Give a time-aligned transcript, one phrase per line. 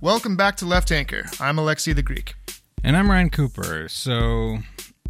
[0.00, 1.24] Welcome back to Left Anchor.
[1.40, 2.34] I'm Alexei the Greek.
[2.82, 3.88] And I'm Ryan Cooper.
[3.88, 4.58] So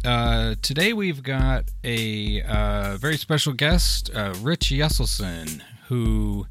[0.05, 6.47] uh, today we've got a uh, very special guest, uh, Rich Yeselson, who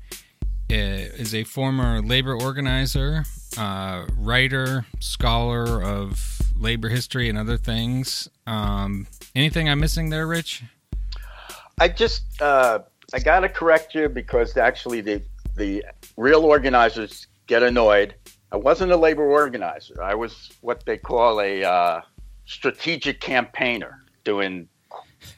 [0.71, 0.75] uh,
[1.35, 3.25] a former labor organizer,
[3.57, 8.29] uh, writer, scholar of labor history and other things.
[8.47, 10.65] Um, anything I'm missing there, Rich?
[11.79, 12.81] I just uh,
[13.13, 15.23] I gotta correct you because actually the
[15.57, 15.85] the
[16.17, 18.15] real organizers get annoyed.
[18.53, 20.03] I wasn't a labor organizer.
[20.03, 22.01] I was what they call a uh,
[22.47, 24.69] strategic campaigner, doing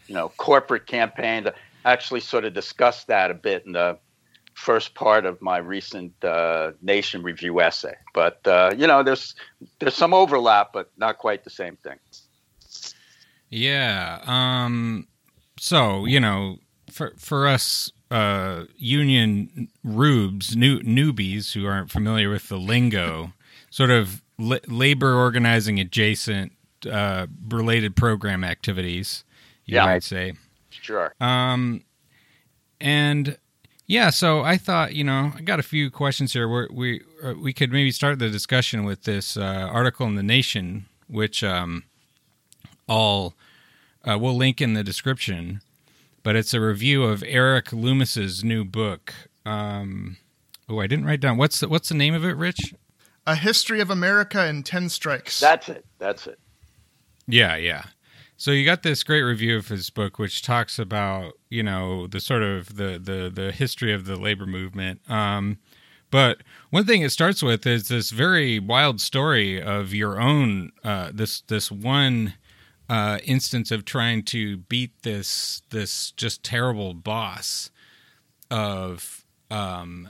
[0.06, 1.46] you know corporate campaigns.
[1.84, 3.98] I actually sort of discussed that a bit in the
[4.54, 7.94] first part of my recent uh, Nation Review essay.
[8.14, 9.34] But uh, you know, there's
[9.78, 11.98] there's some overlap, but not quite the same thing.
[13.48, 14.20] Yeah.
[14.26, 15.06] Um,
[15.58, 16.58] so you know,
[16.90, 23.32] for for us uh, union rubes, new newbies who aren't familiar with the lingo,
[23.70, 26.52] sort of la- labor organizing adjacent
[26.90, 29.24] uh, related program activities,
[29.64, 29.84] you Yeah.
[29.86, 30.34] might say.
[30.70, 31.14] Sure.
[31.20, 31.82] Um,
[32.80, 33.38] and
[33.86, 36.48] yeah, so I thought, you know, I got a few questions here.
[36.48, 40.22] Where we uh, we could maybe start the discussion with this uh, article in the
[40.22, 41.84] Nation, which um,
[42.88, 43.34] all
[44.04, 45.60] uh, we'll link in the description.
[46.26, 49.14] But it's a review of Eric Loomis's new book.
[49.44, 50.16] Um,
[50.68, 52.74] oh, I didn't write down what's the, what's the name of it, Rich?
[53.28, 55.38] A History of America in 10 Strikes.
[55.38, 55.86] That's it.
[56.00, 56.40] That's it.
[57.28, 57.84] Yeah, yeah.
[58.36, 62.18] So you got this great review of his book, which talks about you know the
[62.18, 65.08] sort of the the the history of the labor movement.
[65.08, 65.58] Um,
[66.10, 66.38] but
[66.70, 71.42] one thing it starts with is this very wild story of your own uh, this
[71.42, 72.34] this one
[72.88, 77.70] uh, instance of trying to beat this this just terrible boss
[78.50, 80.08] of um,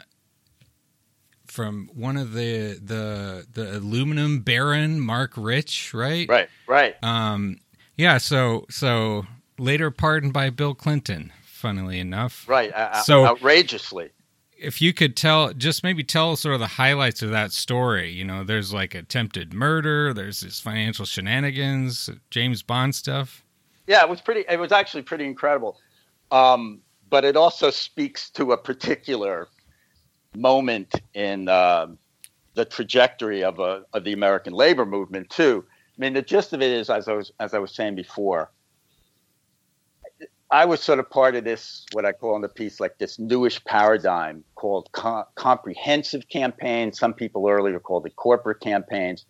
[1.46, 6.28] from one of the the the aluminum baron Marc Rich, right?
[6.28, 6.48] Right.
[6.66, 6.96] Right.
[7.02, 7.58] Um,
[7.96, 8.18] yeah.
[8.18, 9.26] So so
[9.58, 11.32] later pardoned by Bill Clinton.
[11.44, 12.70] Funnily enough, Right.
[12.72, 14.10] Uh, So- outrageously.
[14.58, 18.10] If you could tell, just maybe tell sort of the highlights of that story.
[18.10, 20.12] You know, there's like attempted murder.
[20.12, 23.44] There's this financial shenanigans, James Bond stuff.
[23.86, 24.44] Yeah, it was pretty.
[24.48, 25.78] It was actually pretty incredible.
[26.30, 29.48] Um, but it also speaks to a particular
[30.36, 31.98] moment in um
[32.54, 35.64] the trajectory of a of the American labor movement too.
[35.96, 38.50] I mean, the gist of it is, as I was as I was saying before,
[40.50, 43.18] I was sort of part of this what I call in the piece like this
[43.18, 46.98] newish paradigm called co- comprehensive campaigns.
[46.98, 49.26] Some people earlier called it corporate campaigns,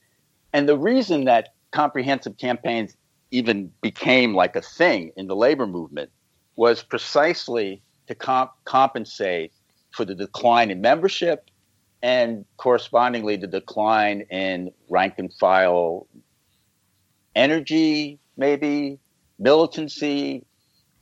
[0.53, 2.97] and the reason that comprehensive campaigns
[3.31, 6.11] even became like a thing in the labor movement
[6.57, 9.53] was precisely to comp- compensate
[9.91, 11.51] for the decline in membership
[12.03, 16.07] and correspondingly the decline in rank and file
[17.35, 18.99] energy, maybe
[19.39, 20.45] militancy,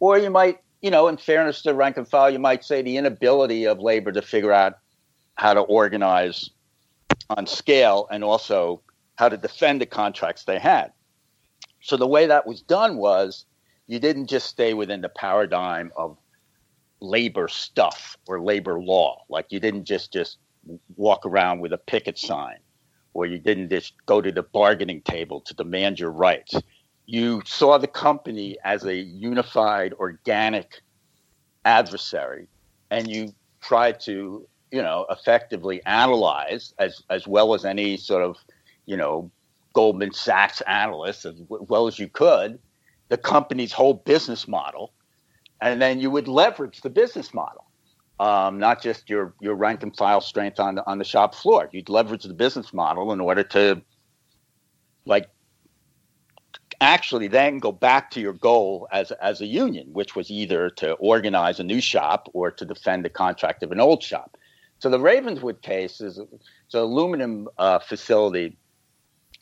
[0.00, 2.96] or you might, you know, in fairness to rank and file, you might say the
[2.96, 4.74] inability of labor to figure out
[5.36, 6.50] how to organize
[7.30, 8.82] on scale and also
[9.16, 10.92] how to defend the contracts they had.
[11.80, 13.44] So the way that was done was
[13.86, 16.16] you didn't just stay within the paradigm of
[17.00, 19.24] labor stuff or labor law.
[19.28, 20.38] Like you didn't just just
[20.96, 22.56] walk around with a picket sign
[23.12, 26.54] or you didn't just go to the bargaining table to demand your rights.
[27.06, 30.80] You saw the company as a unified, organic
[31.64, 32.48] adversary,
[32.90, 38.36] and you tried to, you know, effectively analyze as as well as any sort of,
[38.86, 39.30] you know,
[39.74, 42.58] Goldman Sachs analyst as well as you could,
[43.08, 44.92] the company's whole business model,
[45.60, 47.66] and then you would leverage the business model,
[48.18, 51.68] um, not just your your rank and file strength on the on the shop floor.
[51.70, 53.82] You'd leverage the business model in order to,
[55.04, 55.28] like,
[56.80, 60.92] actually then go back to your goal as as a union, which was either to
[60.94, 64.36] organize a new shop or to defend the contract of an old shop.
[64.78, 68.56] So the Ravenswood case is it's an aluminum uh, facility.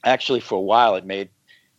[0.05, 1.31] Actually, for a while, it made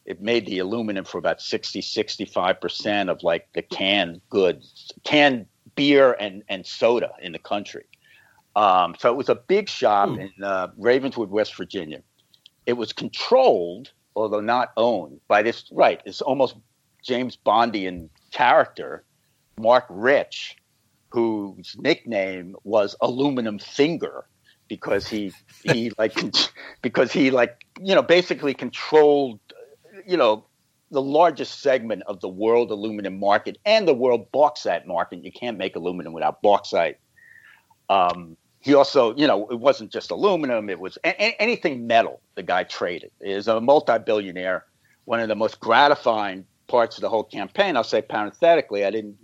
[0.06, 5.46] it made the aluminum for about 60 65 percent of like the canned goods canned
[5.76, 7.86] beer and, and soda in the country
[8.56, 12.02] um, so it was a big shop in uh, ravenswood west virginia
[12.66, 16.56] it was controlled although not owned by this right it's almost
[17.04, 19.04] james bondian character
[19.60, 20.56] marc rich
[21.10, 24.26] whose nickname was aluminum finger
[24.68, 25.32] because he
[25.64, 26.18] he like
[26.82, 29.40] because he like you know basically controlled
[30.06, 30.46] you know
[30.94, 35.26] the largest segment of the world aluminum market and the world bauxite market.
[35.26, 36.98] You can't make aluminum without bauxite.
[37.90, 42.22] Um, he also, you know, it wasn't just aluminum; it was a- anything metal.
[42.36, 43.12] The guy traded.
[43.20, 44.66] Is a multi-billionaire.
[45.06, 47.76] One of the most gratifying parts of the whole campaign.
[47.76, 49.18] I'll say parenthetically, I didn't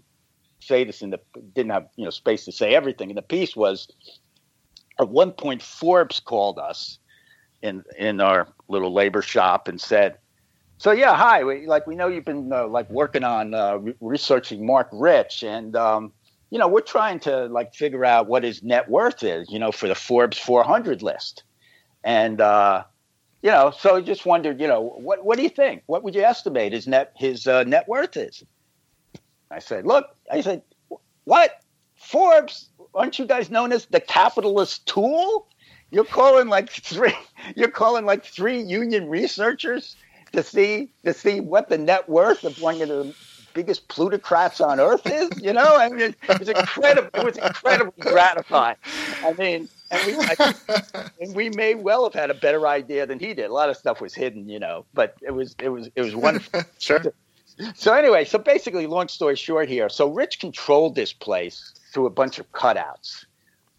[0.60, 1.20] say this in the
[1.56, 3.88] didn't have you know space to say everything in the piece was
[5.00, 7.00] at one point Forbes called us
[7.62, 10.18] in in our little labor shop and said,
[10.80, 13.96] "So yeah, hi, we, like we know you've been uh, like working on uh, re-
[14.02, 16.12] researching Marc Rich, and um,
[16.50, 19.72] you know we're trying to like figure out what his net worth is, you know,
[19.72, 21.44] for the Forbes 400 list,
[22.04, 22.84] and uh,
[23.42, 25.84] you know, so I just wondered, you know, what what do you think?
[25.86, 28.44] What would you estimate his net his uh, net worth is?"
[29.52, 30.64] I said, "Look," I said,
[31.24, 31.52] "What
[31.98, 32.70] Forbes?
[32.94, 35.48] Aren't you guys known as the capitalist tool?"
[35.92, 37.16] You're calling like three.
[37.56, 39.96] You're calling like three union researchers
[40.34, 43.16] to see to see what the net worth of one of the
[43.54, 45.30] biggest plutocrats on earth is.
[45.42, 47.10] You know, I mean, it was incredible.
[47.14, 48.78] It was incredibly gratifying.
[49.24, 50.54] I mean, and we I,
[51.22, 53.50] and we may well have had a better idea than he did.
[53.50, 56.16] A lot of stuff was hidden, you know, but it was it was it was
[56.16, 56.62] wonderful.
[56.80, 57.02] sure.
[57.76, 59.90] So anyway, so basically, long story short here.
[59.90, 63.26] So Rich controlled this place through a bunch of cutouts,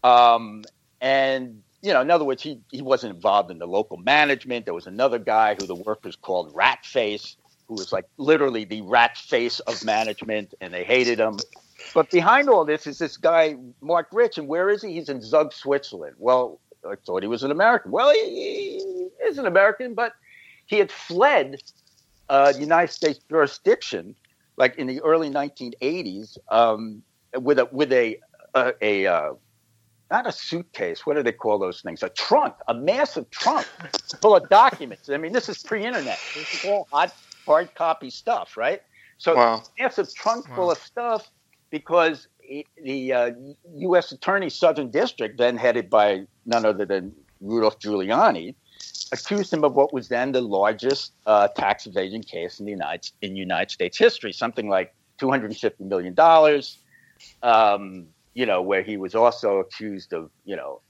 [0.03, 0.63] um,
[0.99, 4.65] and you know, in other words, he he wasn't involved in the local management.
[4.65, 7.37] There was another guy who the workers called Rat Face,
[7.71, 11.37] who was like literally the rat face of management, and they hated him.
[11.93, 14.91] But behind all this is this guy Marc Rich, and where is he?
[14.91, 16.17] He's in Zug, Switzerland.
[16.19, 17.91] Well, I thought he was an American.
[17.91, 20.11] Well, he, is an American, but
[20.65, 21.61] he had fled
[22.27, 24.15] uh, United States jurisdiction,
[24.57, 27.01] like in the early 1980s, um,
[27.39, 28.19] with a with a
[28.53, 29.33] a, a uh,
[30.09, 31.05] not a suitcase.
[31.05, 32.03] What do they call those things?
[32.03, 33.65] A trunk, a massive trunk
[34.21, 35.09] full of documents.
[35.09, 36.19] I mean, this is pre-internet.
[36.35, 37.15] This is all hot
[37.45, 38.81] hard copy stuff, right?
[39.17, 39.63] So Wow.
[39.79, 41.29] a trunk full of stuff
[41.69, 42.27] because
[42.83, 43.31] the uh,
[43.77, 44.11] U.S.
[44.11, 48.55] Attorney Southern District, then headed by none other than Rudolph Giuliani,
[49.11, 53.11] accused him of what was then the largest uh, tax evasion case in the United
[53.21, 56.79] in United States history, something like 250 million dollars.
[57.43, 60.81] Um, you know, where he was also accused of, you know,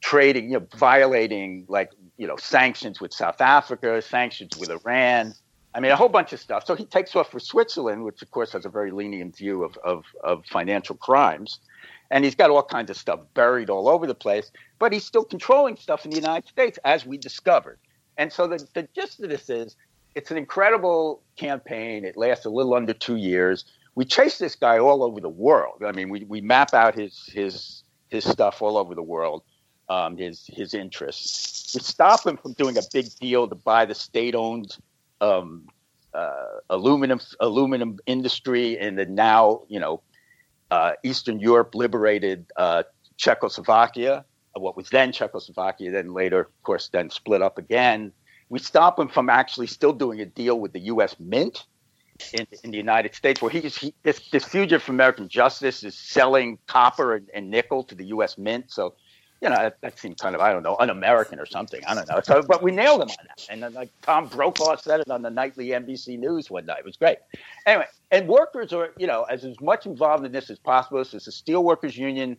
[0.00, 5.34] trading, you know, violating like, you know, sanctions with South Africa, sanctions with Iran.
[5.74, 6.66] I mean, a whole bunch of stuff.
[6.66, 9.76] So he takes off for Switzerland, which of course has a very lenient view of,
[9.84, 11.60] of, of financial crimes.
[12.10, 15.24] And he's got all kinds of stuff buried all over the place, but he's still
[15.24, 17.78] controlling stuff in the United States, as we discovered.
[18.16, 19.76] And so the, the gist of this is
[20.14, 22.04] it's an incredible campaign.
[22.04, 23.66] It lasts a little under two years.
[23.94, 25.82] We chase this guy all over the world.
[25.84, 29.42] I mean, we, we map out his, his, his stuff all over the world,
[29.90, 31.74] um, his, his interests.
[31.74, 34.76] We stop him from doing a big deal to buy the state owned
[35.20, 35.66] um,
[36.14, 40.02] uh, aluminum aluminum industry in the now you know
[40.70, 42.82] uh, Eastern Europe liberated uh,
[43.16, 44.24] Czechoslovakia,
[44.56, 48.12] uh, what was then Czechoslovakia, then later, of course, then split up again.
[48.48, 51.16] We stop him from actually still doing a deal with the U.S.
[51.18, 51.66] Mint
[52.32, 55.94] in, in the United States, where he's he, this, this fugitive from American justice is
[55.94, 58.38] selling copper and, and nickel to the U.S.
[58.38, 58.70] Mint.
[58.70, 58.94] So
[59.40, 61.80] you know, that, that seemed kind of, I don't know, un-American or something.
[61.86, 62.20] I don't know.
[62.24, 63.46] So, but we nailed him on that.
[63.48, 66.80] And then, like Tom Brokaw said it on the nightly NBC News one night.
[66.80, 67.18] It was great.
[67.64, 70.98] Anyway, and workers are, you know, as, as much involved in this as possible.
[70.98, 72.36] This is a steelworkers union,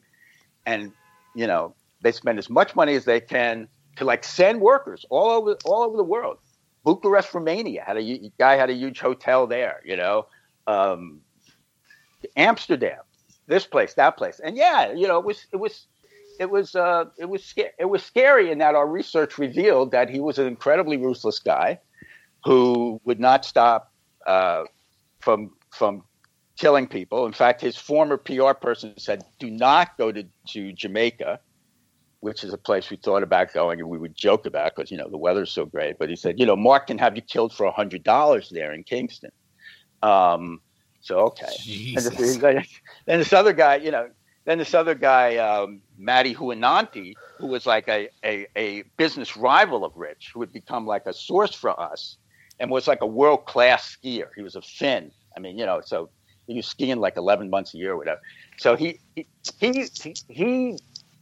[0.66, 0.92] and
[1.36, 5.29] you know, they spend as much money as they can to like send workers all
[5.29, 6.38] over all over the world.
[6.84, 9.82] Bucharest, Romania had a guy had a huge hotel there.
[9.86, 10.27] You know,
[10.68, 11.22] um,
[12.36, 13.00] Amsterdam,
[13.48, 15.88] this place, that place, and yeah, you know, it was it was
[16.39, 20.10] it was uh, it was sca- it was scary in that our research revealed that
[20.10, 21.79] he was an incredibly ruthless guy
[22.46, 23.91] who would not stop
[24.25, 24.63] uh,
[25.19, 26.03] from from
[26.58, 27.25] killing people.
[27.25, 31.41] In fact, his former PR person said, "Do not go to to Jamaica."
[32.22, 34.98] Which is a place we thought about going, and we would joke about because you
[34.98, 35.98] know the weather's so great.
[35.98, 38.74] But he said, you know, Marc can have you killed for a hundred dollars there
[38.74, 39.31] in Kingston.
[40.03, 40.60] Um,
[41.00, 41.53] so okay.
[41.96, 42.65] And this, then
[43.05, 44.10] this other guy, you know,
[44.50, 49.86] then this other guy, um, Matty Huananti, who was like a, a, a business rival
[49.86, 52.18] of Rich, who had become like a source for us
[52.60, 54.29] and was like a world class skier.
[54.36, 55.12] He was a Finn.
[55.38, 56.10] I mean, you know, so
[56.48, 58.22] he was skiing like 11 months a year or whatever.
[58.58, 59.27] So he, he,
[59.60, 60.79] he, he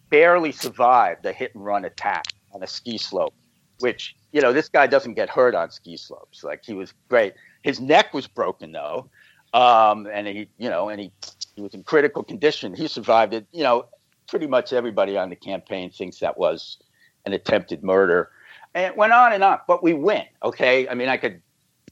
[0.09, 3.33] barely survived a hit and run attack on a ski slope,
[3.79, 6.45] which, you know, this guy doesn't get hurt on ski slopes.
[6.45, 7.33] Like he was great.
[7.61, 9.09] His neck was broken though.
[9.53, 11.11] Um, and he, you know, and he,
[11.57, 12.75] he was in critical condition.
[12.75, 13.47] He survived it.
[13.51, 13.87] You know,
[14.27, 16.77] pretty much everybody on the campaign thinks that was
[17.25, 18.29] an attempted murder.
[18.75, 20.23] And it went on and on, but we win.
[20.43, 20.87] Okay.
[20.87, 21.41] I mean, I could,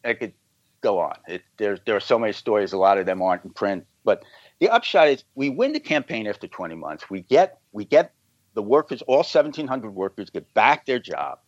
[0.03, 0.33] I could
[0.81, 1.15] go on.
[1.27, 2.73] It, there, there are so many stories.
[2.73, 4.21] A lot of them aren't in print, but
[4.59, 7.09] the upshot is we win the campaign after 20 months.
[7.09, 8.13] We get, we get
[8.53, 11.39] the workers, all 1,700 workers, get back their job.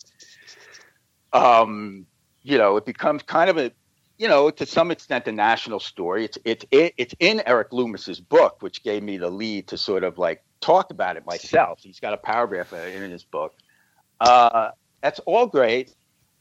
[1.33, 2.07] Um,
[2.41, 3.71] you know, it becomes kind of a,
[4.17, 6.25] you know, to some extent, a national story.
[6.25, 10.17] It's it's it's in Eric Loomis's book, which gave me the lead to sort of
[10.17, 11.79] like talk about it myself.
[11.81, 13.53] He's got a paragraph in his book.
[14.19, 14.71] Uh,
[15.01, 15.93] that's all great.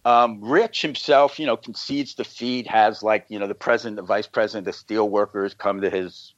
[0.06, 2.66] Um, Rich himself, you know, concedes defeat.
[2.66, 6.32] Has like, you know, the president, the vice president, the steel workers come to his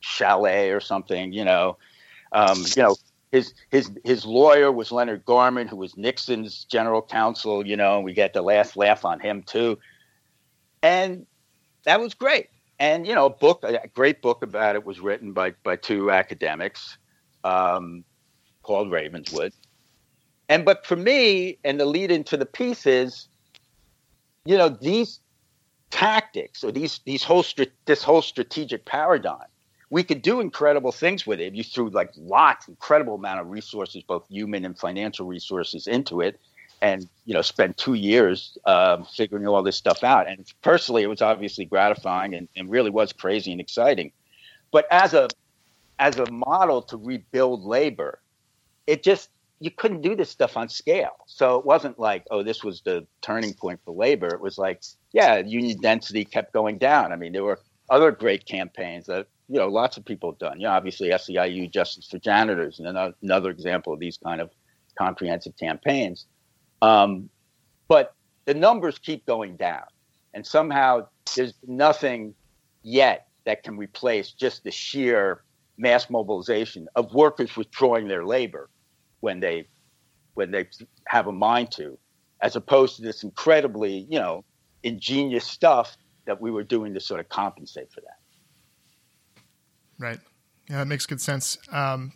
[0.00, 1.32] chalet or something.
[1.32, 1.78] You know,
[2.30, 2.96] um, you know,
[3.32, 7.66] his his his lawyer was Leonard Garment, who was Nixon's general counsel.
[7.66, 9.78] You know, we get the last laugh on him too,
[10.82, 11.26] and
[11.84, 12.48] that was great.
[12.78, 16.10] And you know, a book, a great book about it, was written by by two
[16.10, 16.96] academics
[17.44, 18.04] um,
[18.62, 19.52] called Ravenswood.
[20.48, 23.28] And but for me, and the lead into the piece is,
[24.44, 25.20] you know, these
[25.90, 27.44] tactics or these these whole
[27.84, 29.46] this whole strategic paradigm
[29.90, 34.02] we could do incredible things with it you threw like lots, incredible amount of resources,
[34.02, 36.40] both human and financial resources, into it,
[36.82, 40.28] and you know, spend two years um, figuring all this stuff out.
[40.28, 44.12] And personally, it was obviously gratifying and, and really was crazy and exciting.
[44.72, 45.28] But as a
[45.98, 48.20] as a model to rebuild labor,
[48.86, 51.16] it just you couldn't do this stuff on scale.
[51.26, 54.28] So it wasn't like, oh, this was the turning point for labor.
[54.28, 54.82] It was like,
[55.12, 57.12] yeah, union density kept going down.
[57.12, 57.60] I mean, there were
[57.90, 60.58] other great campaigns that you know lots of people have done.
[60.58, 64.50] You know, obviously SEIU Justice for Janitors, and another, another example of these kind of
[64.96, 66.26] comprehensive campaigns.
[66.82, 67.28] Um,
[67.88, 69.84] but the numbers keep going down,
[70.34, 71.06] and somehow
[71.36, 72.34] there's nothing
[72.82, 75.42] yet that can replace just the sheer
[75.76, 78.68] mass mobilization of workers withdrawing their labor
[79.20, 79.66] when they
[80.34, 80.68] when they
[81.06, 81.98] have a mind to,
[82.40, 84.44] as opposed to this incredibly you know
[84.82, 85.96] ingenious stuff
[86.26, 89.42] that we were doing to sort of compensate for that.
[89.98, 90.20] Right.
[90.70, 91.58] Yeah, that makes good sense.
[91.72, 92.12] Um,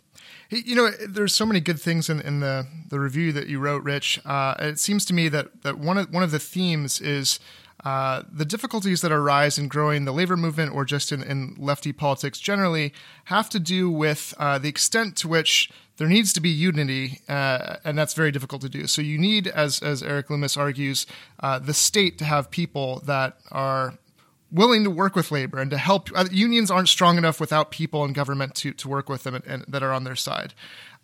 [0.49, 3.83] you know, there's so many good things in, in the, the review that you wrote,
[3.83, 4.21] Rich.
[4.23, 7.37] Uh, it seems to me that, that one of one of the themes is
[7.83, 11.91] uh, the difficulties that arise in growing the labor movement or just in, in lefty
[11.91, 12.93] politics generally
[13.25, 17.77] have to do with uh, the extent to which there needs to be unity, uh,
[17.83, 18.87] and that's very difficult to do.
[18.87, 21.05] So you need, as as Eric Loomis argues,
[21.41, 23.97] uh, the state to have people that are
[24.51, 26.09] willing to work with labor and to help.
[26.15, 29.45] Uh, unions aren't strong enough without people and government to, to work with them and,
[29.45, 30.53] and that are on their side.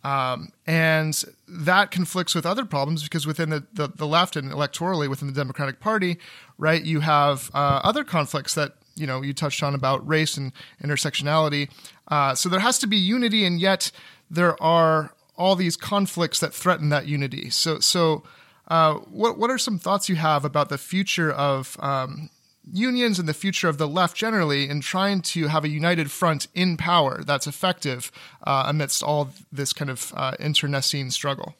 [0.04, 5.08] Um, and that conflicts with other problems because within the, the, the, left and electorally
[5.08, 6.18] within the Democratic Party,
[6.58, 10.54] right, you have uh, other conflicts that you know you touched on about race and
[10.84, 11.70] intersectionality.
[12.08, 13.92] Uh, so there has to be unity, and yet
[14.30, 17.50] there are all these conflicts that threaten that unity.
[17.50, 18.24] So so.
[18.68, 22.30] Uh, what what are some thoughts you have about the future of um,
[22.72, 26.48] unions and the future of the left generally in trying to have a united front
[26.54, 28.12] in power that's effective
[28.46, 31.56] uh, amidst all this kind of uh, internecine struggle?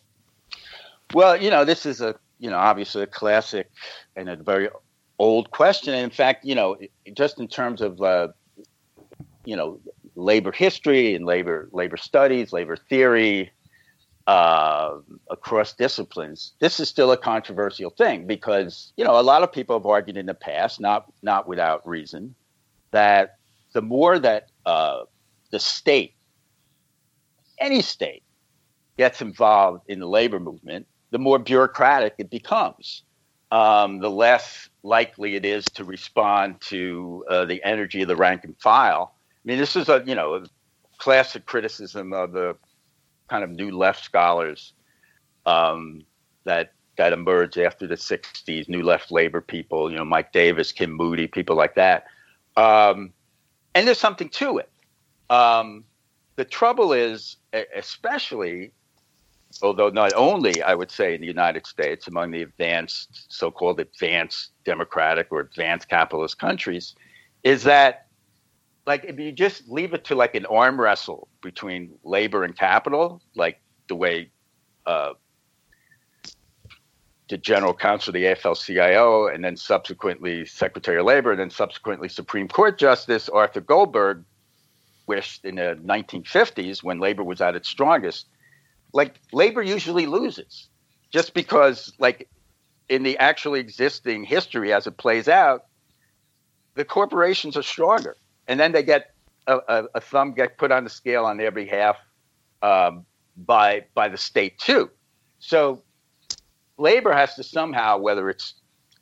[1.14, 3.70] Well, you know, this is a you know obviously a classic
[4.16, 4.70] and a very
[5.20, 5.94] old question.
[5.94, 6.78] And in fact, you know,
[7.14, 8.30] just in terms of uh,
[9.46, 9.80] you know
[10.16, 13.52] labor history and labor labor studies, labor theory,
[14.32, 19.52] uh, across disciplines, this is still a controversial thing because you know a lot of
[19.52, 22.34] people have argued in the past, not not without reason,
[22.92, 23.36] that
[23.74, 25.02] the more that uh,
[25.50, 26.14] the state,
[27.60, 28.24] any state,
[28.98, 33.04] gets involved in the labor movement, the more bureaucratic it becomes.
[33.52, 38.46] Um, the less likely it is to respond to uh, the energy of the rank
[38.46, 39.14] and file.
[39.14, 40.46] I mean, this is a you know a
[41.00, 42.56] classic criticism of the
[43.32, 44.74] kind of new left scholars
[45.46, 46.04] um,
[46.44, 50.92] that that emerged after the 60s, new left labor people, you know, Mike Davis, Kim
[50.92, 52.06] Moody, people like that.
[52.58, 53.14] Um,
[53.74, 54.70] and there's something to it.
[55.30, 55.86] Um,
[56.36, 57.38] the trouble is,
[57.74, 58.74] especially,
[59.64, 63.80] although not only, I would say, in the United States, among the advanced, so called
[63.80, 66.94] advanced democratic or advanced capitalist countries,
[67.44, 68.08] is that
[68.86, 73.22] like if you just leave it to like an arm wrestle between labor and capital,
[73.36, 74.32] like the way
[74.86, 75.14] uh,
[77.30, 82.10] the general counsel of the AFL-CIO, and then subsequently Secretary of Labor, and then subsequently
[82.10, 84.24] Supreme Court Justice Arthur Goldberg
[85.08, 88.28] wished in the 1950s when labor was at its strongest.
[88.94, 90.68] Like labor usually loses,
[91.12, 92.28] just because like
[92.90, 95.66] in the actually existing history as it plays out,
[96.76, 98.18] the corporations are stronger
[98.48, 99.14] and then they get
[99.48, 101.98] a, a, a thumb get put on the scale on their behalf
[102.62, 103.06] um,
[103.38, 104.90] by by the state too.
[105.40, 105.84] So
[106.78, 108.56] labor has to somehow, whether it's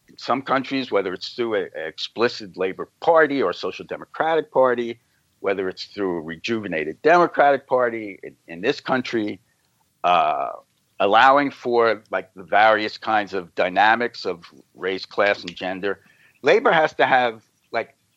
[0.08, 5.00] in some countries, whether it's through an explicit labor party or a social democratic party,
[5.39, 9.39] whether it's through a rejuvenated democratic party in, in this country,
[10.03, 10.51] uh,
[11.00, 14.43] allowing for like the various kinds of dynamics of
[14.75, 16.01] race, class, and gender.
[16.41, 17.43] Labor has to have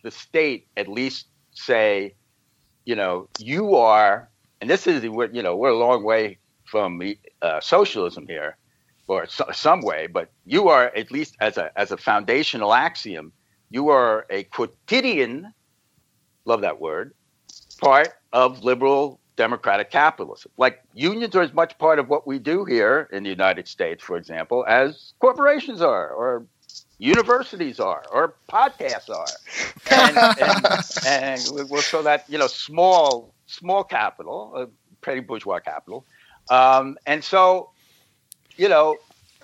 [0.03, 2.15] the state at least say,
[2.85, 4.29] you know, you are,
[4.61, 7.01] and this is you know we're a long way from
[7.43, 8.57] uh, socialism here,
[9.07, 13.33] or so, some way, but you are at least as a as a foundational axiom,
[13.71, 15.53] you are a quotidian,
[16.45, 17.15] love that word,
[17.79, 20.53] part of liberal democratic capitalism.
[20.57, 24.03] Like unions are as much part of what we do here in the United States,
[24.03, 26.47] for example, as corporations are, or
[27.03, 29.27] universities are, or podcasts are,
[29.91, 34.67] and, and, and we're so that you know small small capital, uh,
[35.01, 36.05] petty bourgeois capital,
[36.51, 37.71] um, and so
[38.57, 38.97] you know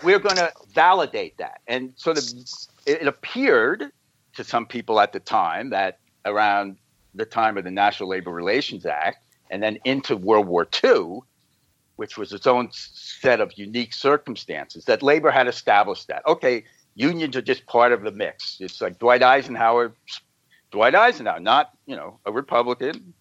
[0.04, 3.90] we're going to validate that, and so of it, it appeared
[4.36, 6.76] to some people at the time that around
[7.14, 9.18] the time of the National Labor Relations Act
[9.50, 11.20] and then into World War II,
[11.96, 16.22] which was its own set of unique circumstances, that labor had established that.
[16.26, 16.64] Okay,
[16.98, 18.56] unions are just part of the mix.
[18.60, 19.94] It's like Dwight Eisenhower,
[20.72, 23.14] Dwight Eisenhower, not, you know, a Republican,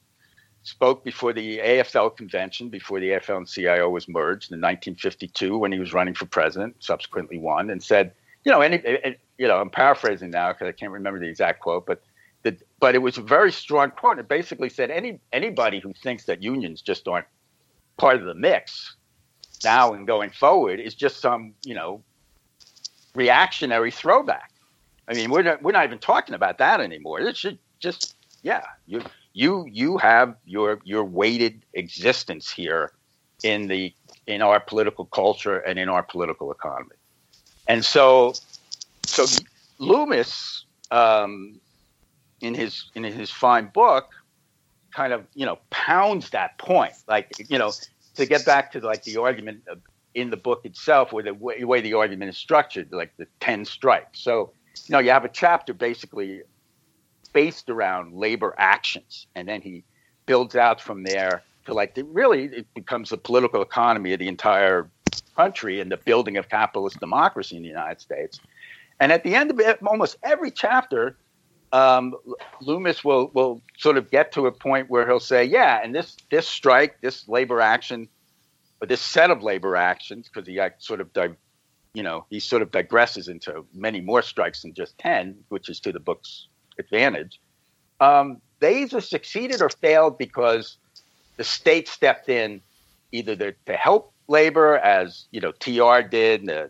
[0.63, 5.72] spoke before the AFL convention, before the AFL and CIO was merged in 1952 when
[5.72, 8.81] he was running for president, subsequently won, and said, you know, any,
[9.38, 12.01] you know, I'm paraphrasing now because I can't remember the exact quote, but
[12.41, 14.17] the, but it was a very strong quote.
[14.17, 17.27] It basically said any anybody who thinks that unions just aren't
[17.98, 18.96] part of the mix
[19.63, 22.03] now and going forward is just some you know
[23.17, 24.51] reactionary throwback.
[25.09, 27.19] I mean, we're not we're not even talking about that anymore.
[27.19, 29.01] It should just yeah, you
[29.33, 32.91] you you have your your weighted existence here
[33.43, 33.93] in the
[34.27, 36.95] in our political culture and in our political economy.
[37.67, 38.33] And so
[39.05, 39.25] so
[39.79, 41.59] Loomis um,
[42.39, 44.13] in his in his fine book
[44.91, 47.71] kind of you know pounds that point like you know
[48.15, 49.63] to get back to like the argument
[50.17, 53.65] in the book itself or the way, way the argument is structured like the 10
[53.65, 54.19] strikes.
[54.19, 54.51] So
[54.88, 56.41] you know you have a chapter basically
[57.34, 59.84] based around labor actions and then he
[60.25, 64.27] builds out from there to like the, really it becomes the political economy of the
[64.27, 64.89] entire
[65.36, 68.39] country and the building of capitalist democracy in the united states.
[68.99, 71.15] And at the end of it, almost every chapter
[71.71, 72.15] um,
[72.62, 76.17] Loomis will will sort of get to a point where he'll say, yeah, and this
[76.32, 78.10] this strike, this labor action,
[78.81, 81.35] or this set of labor actions, because he sort of, di-
[81.93, 85.79] you know, he sort of digresses into many more strikes than just ten, which is
[85.81, 87.39] to the book's advantage.
[87.99, 90.77] Um, they either succeeded or failed because
[91.37, 92.61] the state stepped in,
[93.11, 96.69] either to, to help labor, as you know, TR did, the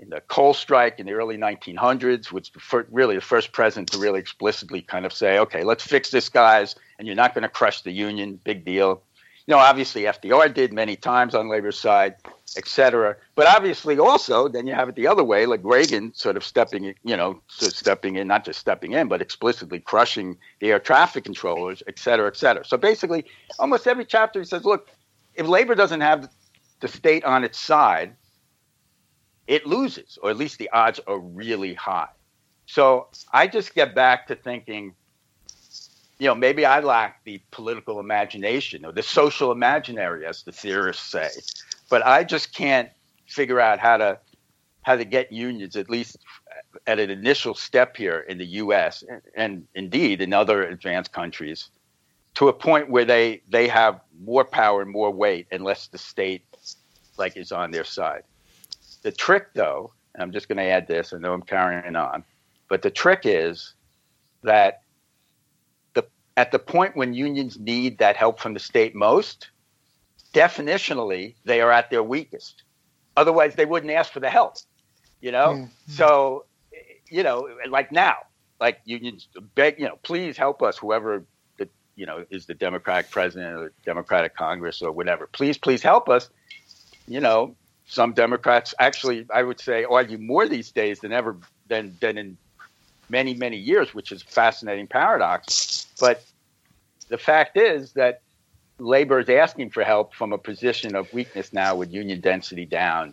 [0.00, 3.98] in the coal strike in the early 1900s, which was really the first president to
[3.98, 7.50] really explicitly kind of say, okay, let's fix this, guys, and you're not going to
[7.50, 8.40] crush the union.
[8.42, 9.02] Big deal.
[9.46, 12.16] You know, obviously FDR did many times on labor's side,
[12.56, 13.16] et cetera.
[13.34, 16.84] But obviously also, then you have it the other way, like Reagan sort of stepping,
[16.84, 20.78] you know, sort of stepping in, not just stepping in, but explicitly crushing the air
[20.78, 22.64] traffic controllers, et cetera, et cetera.
[22.64, 23.24] So basically,
[23.58, 24.88] almost every chapter he says, look,
[25.34, 26.28] if labor doesn't have
[26.80, 28.14] the state on its side,
[29.46, 32.08] it loses, or at least the odds are really high.
[32.66, 34.94] So I just get back to thinking,
[36.20, 41.10] you know, maybe I lack the political imagination or the social imaginary, as the theorists
[41.10, 41.30] say,
[41.88, 42.90] but I just can't
[43.26, 44.18] figure out how to
[44.82, 46.18] how to get unions at least
[46.86, 49.02] at an initial step here in the U.S.
[49.08, 51.70] and, and indeed in other advanced countries
[52.34, 56.44] to a point where they they have more power and more weight unless the state
[57.16, 58.24] like is on their side.
[59.02, 62.24] The trick, though, and I'm just going to add this, I know I'm carrying on,
[62.68, 63.72] but the trick is
[64.42, 64.82] that
[66.36, 69.50] at the point when unions need that help from the state most,
[70.32, 72.62] definitionally, they are at their weakest.
[73.16, 74.56] Otherwise, they wouldn't ask for the help.
[75.20, 75.92] You know, mm-hmm.
[75.92, 76.44] so
[77.10, 78.16] you know, like now,
[78.60, 81.24] like unions beg, you know, please help us, whoever
[81.58, 85.26] the you know is the Democratic president or Democratic Congress or whatever.
[85.26, 86.30] Please, please help us.
[87.06, 91.36] You know, some Democrats actually, I would say, argue more these days than ever
[91.68, 92.38] than than in
[93.10, 95.86] many many years, which is a fascinating paradox.
[96.00, 96.22] But
[97.08, 98.22] the fact is that
[98.78, 103.12] labor is asking for help from a position of weakness now, with union density down,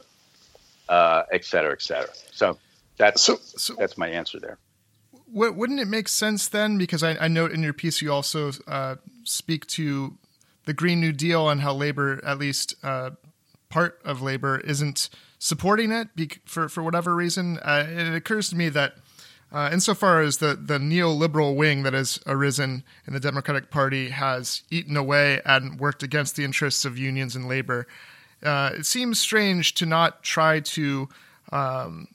[0.88, 2.14] uh, et cetera, et cetera.
[2.32, 2.58] So
[2.98, 4.58] that's so, so that's my answer there.
[5.34, 6.78] Wouldn't it make sense then?
[6.78, 10.18] Because I, I note in your piece you also uh, speak to
[10.66, 13.12] the Green New Deal and how labor, at least uh,
[13.68, 16.08] part of labor isn't supporting it
[16.46, 17.58] for for whatever reason.
[17.58, 18.94] Uh, it occurs to me that.
[19.52, 24.64] Uh, insofar as the, the neoliberal wing that has arisen in the Democratic Party has
[24.70, 27.88] eaten away and worked against the interests of unions and labor,
[28.44, 31.08] uh, it seems strange to not try to
[31.52, 32.10] um,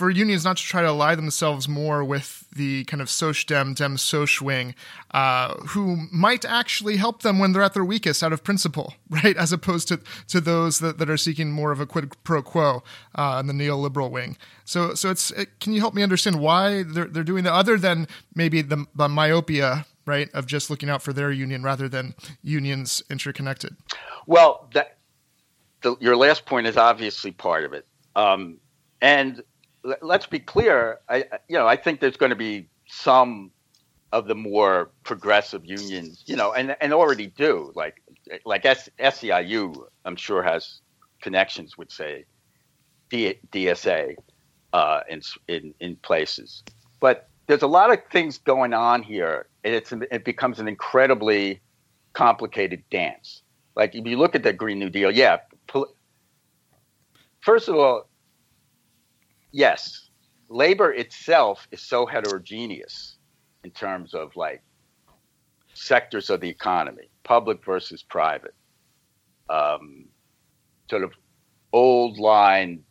[0.00, 3.74] for unions not to try to ally themselves more with the kind of Soc Dem,
[3.74, 4.74] Dem Soc wing,
[5.10, 9.36] uh, who might actually help them when they're at their weakest out of principle, right?
[9.36, 12.82] As opposed to, to those that, that are seeking more of a quid pro quo
[13.14, 14.38] uh, in the neoliberal wing.
[14.64, 17.76] So, so it's, it, can you help me understand why they're, they're doing that other
[17.76, 22.14] than maybe the, the myopia, right, of just looking out for their union rather than
[22.42, 23.76] unions interconnected?
[24.26, 24.96] Well, that,
[25.82, 27.84] the, your last point is obviously part of it.
[28.16, 28.60] Um,
[29.02, 29.42] and
[30.02, 30.98] let's be clear.
[31.08, 33.50] I, you know, I think there's going to be some
[34.12, 38.02] of the more progressive unions, you know, and, and already do like
[38.44, 40.80] like S, SEIU, I'm sure has
[41.20, 42.24] connections with say
[43.08, 44.16] D, DSA
[44.72, 46.62] uh, in, in in places,
[46.98, 51.60] but there's a lot of things going on here, and it's it becomes an incredibly
[52.12, 53.42] complicated dance.
[53.76, 55.38] Like if you look at the Green New Deal, yeah.
[57.40, 58.09] First of all,
[59.52, 60.10] yes,
[60.48, 63.16] labor itself is so heterogeneous
[63.64, 64.62] in terms of like
[65.74, 68.54] sectors of the economy, public versus private,
[69.48, 70.06] um,
[70.88, 71.12] sort of
[71.72, 72.82] old line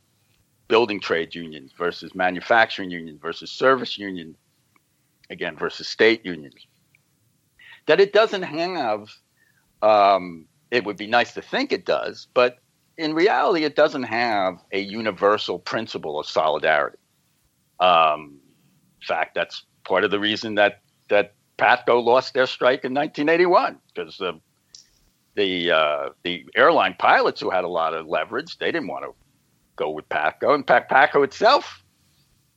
[0.67, 4.35] building trade unions versus manufacturing unions versus service unions,
[5.29, 6.67] again, versus state unions,
[7.87, 9.09] that it doesn't have,
[9.81, 12.59] um, it would be nice to think it does, but
[12.99, 16.97] in reality, it doesn't have a universal principle of solidarity.
[17.79, 18.41] Um,
[19.01, 23.79] in fact, that's part of the reason that that Patco lost their strike in 1981
[23.87, 24.33] because the
[25.35, 29.13] the uh, the airline pilots who had a lot of leverage they didn't want to
[29.77, 31.81] go with Patco, and Patco itself,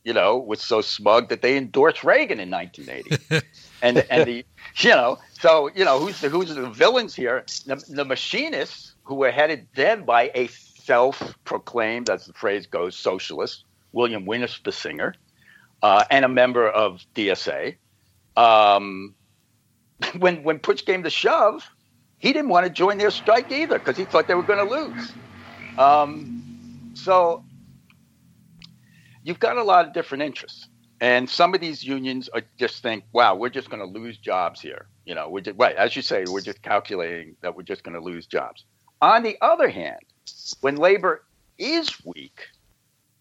[0.03, 3.47] you know, was so smug that they endorsed Reagan in 1980,
[3.83, 4.45] and and the
[4.77, 7.45] you know so you know who's the who's the villains here?
[7.67, 13.63] The, the machinists who were headed then by a self-proclaimed, as the phrase goes, socialist,
[13.91, 15.13] William Winpisinger,
[15.81, 17.75] uh, and a member of DSA.
[18.35, 19.13] Um,
[20.17, 21.69] when when push came to shove,
[22.17, 24.71] he didn't want to join their strike either because he thought they were going to
[24.71, 25.15] lose.
[25.77, 26.29] Um,
[26.93, 27.43] so
[29.23, 30.67] you've got a lot of different interests,
[31.03, 34.61] and some of these unions are just think, "Wow, we're just going to lose jobs
[34.61, 37.83] here." You know, we're just, right as you say, we're just calculating that we're just
[37.83, 38.63] going to lose jobs.
[39.01, 39.99] On the other hand,
[40.61, 41.25] when labor
[41.57, 42.39] is weak,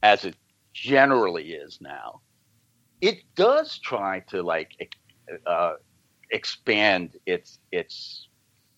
[0.05, 0.37] as it
[0.73, 2.21] generally is now,
[3.01, 4.97] it does try to like
[5.45, 5.75] uh,
[6.31, 8.29] expand its its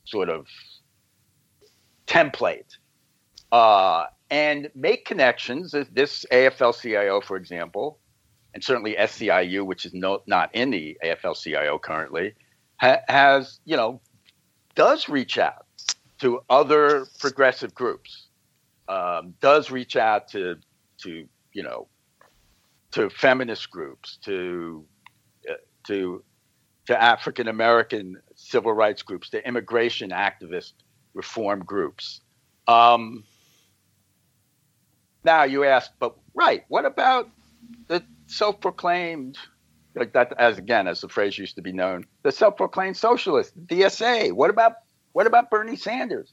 [0.04, 0.46] sort of
[2.06, 2.78] template
[3.52, 5.72] uh, and make connections.
[5.92, 7.98] This AFL-CIO, for example,
[8.54, 12.34] and certainly SEIU, which is no, not in the AFL-CIO currently,
[12.76, 14.00] ha- has you know
[14.74, 15.66] does reach out
[16.20, 18.28] to other progressive groups,
[18.88, 20.56] um, does reach out to
[20.98, 21.88] to you know
[22.92, 24.84] to feminist groups, to
[25.50, 25.54] uh,
[25.88, 26.22] to
[26.86, 30.74] to African American civil rights groups, to immigration activist
[31.12, 32.20] reform groups.
[32.68, 33.24] Um,
[35.24, 37.30] now you ask, but right, what about
[37.88, 39.38] the self-proclaimed,
[39.94, 44.32] like that, as again as the phrase used to be known, the self-proclaimed socialist, DSA?
[44.32, 44.74] What about
[45.12, 46.32] what about Bernie Sanders?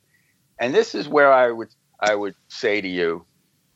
[0.59, 3.25] And this is where I would I would say to you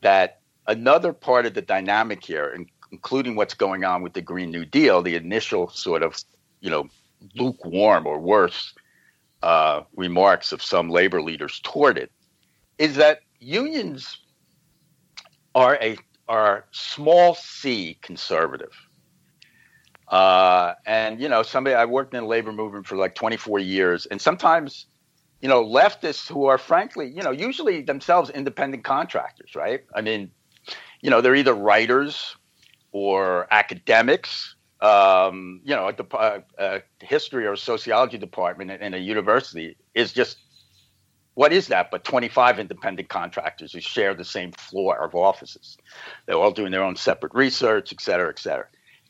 [0.02, 2.56] that another part of the dynamic here,
[2.90, 6.16] including what's going on with the Green New Deal, the initial sort of
[6.60, 6.88] you know
[7.34, 8.74] lukewarm or worse
[9.42, 12.10] uh, remarks of some labor leaders toward it,
[12.78, 14.18] is that unions
[15.54, 15.96] are a
[16.28, 18.72] are small c conservative.
[20.08, 24.06] Uh, and you know, somebody I worked in the labor movement for like 24 years,
[24.06, 24.86] and sometimes
[25.40, 29.84] you know, leftists who are frankly, you know, usually themselves independent contractors, right?
[29.94, 30.30] I mean,
[31.02, 32.36] you know, they're either writers
[32.92, 34.54] or academics.
[34.80, 40.38] Um, you know, a, a, a, history or sociology department in a university is just
[41.36, 45.78] what is that but 25 independent contractors who share the same floor of offices
[46.26, 48.66] they're all doing their own separate research et cetera et cetera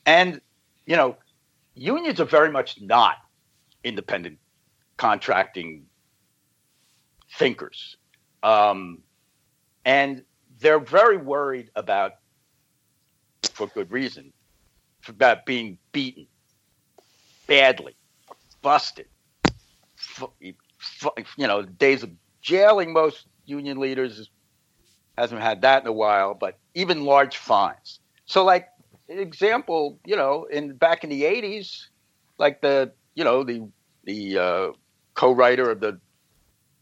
[0.07, 0.41] and
[0.87, 1.17] you know
[1.75, 3.17] unions are very much not
[3.83, 4.39] independent
[4.97, 5.85] contracting
[7.37, 7.97] thinkers.
[8.43, 9.03] Um,
[9.85, 10.23] and
[10.59, 12.13] they're very worried about,
[13.53, 14.33] for good reason,
[15.07, 16.27] about being beaten
[17.47, 17.95] badly,
[18.61, 19.07] busted.
[21.37, 24.29] You know, days of jailing most union leaders
[25.17, 27.99] hasn't had that in a while, but even large fines.
[28.25, 28.69] So, like
[29.07, 31.87] example, you know, in back in the '80s,
[32.37, 33.67] like the you know the
[34.03, 34.71] the uh,
[35.13, 35.99] co-writer of the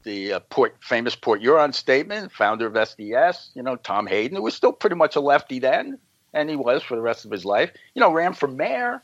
[0.04, 4.44] the uh, Port, famous Port Huron statement, founder of SDS, you know, Tom Hayden, who
[4.44, 5.98] was still pretty much a lefty then,
[6.34, 9.02] and he was for the rest of his life, you know, ran for mayor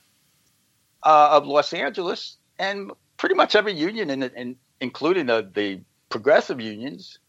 [1.04, 6.60] uh, of Los Angeles, and pretty much every union, in, in including the, the progressive
[6.60, 7.20] unions,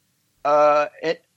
[0.44, 0.86] uh,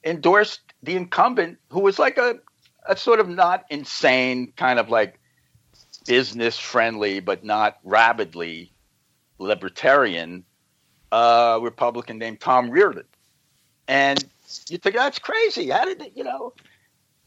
[0.03, 2.39] endorsed the incumbent, who was like a,
[2.87, 5.19] a sort of not insane, kind of like
[6.07, 8.71] business friendly, but not rabidly
[9.37, 10.43] libertarian
[11.11, 13.05] uh, Republican named Tom Riordan.
[13.87, 14.23] And
[14.69, 15.69] you think that's crazy.
[15.69, 16.53] How did they, you know?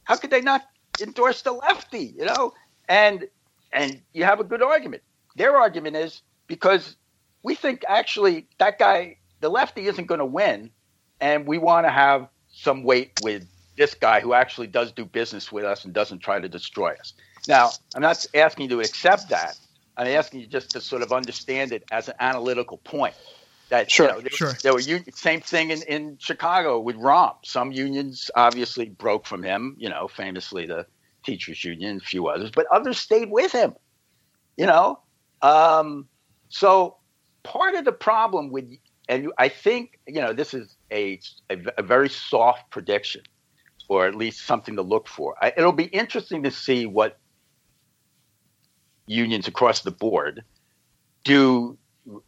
[0.04, 0.62] How could they not
[1.00, 2.14] endorse the lefty?
[2.16, 2.54] You know,
[2.88, 3.28] and
[3.72, 5.02] and you have a good argument.
[5.36, 6.96] Their argument is because
[7.48, 10.70] we think actually that guy, the lefty, isn't going to win,
[11.18, 15.50] and we want to have some weight with this guy who actually does do business
[15.50, 17.14] with us and doesn't try to destroy us.
[17.46, 19.58] Now, I'm not asking you to accept that.
[19.96, 23.14] I'm asking you just to sort of understand it as an analytical point.
[23.70, 24.52] That sure, you know, there, sure.
[24.62, 24.82] There were
[25.14, 27.34] same thing in, in Chicago with Rahm.
[27.44, 29.74] Some unions obviously broke from him.
[29.78, 30.86] You know, famously the
[31.24, 33.74] teachers union, a few others, but others stayed with him.
[34.56, 35.00] You know,
[35.40, 36.08] um,
[36.48, 36.98] so
[37.42, 38.70] part of the problem with,
[39.08, 41.20] and I think you know, this is a,
[41.50, 43.22] a, a very soft prediction,
[43.88, 45.34] or at least something to look for.
[45.40, 47.18] I, it'll be interesting to see what
[49.06, 50.44] unions across the board
[51.24, 51.76] do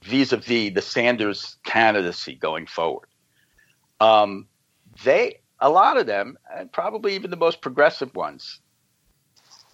[0.02, 3.08] vis-a-vis the Sanders candidacy going forward.
[4.00, 4.46] Um,
[5.04, 8.60] they, a lot of them, and probably even the most progressive ones,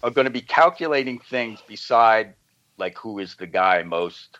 [0.03, 2.35] are going to be calculating things beside
[2.77, 4.39] like who is the guy most,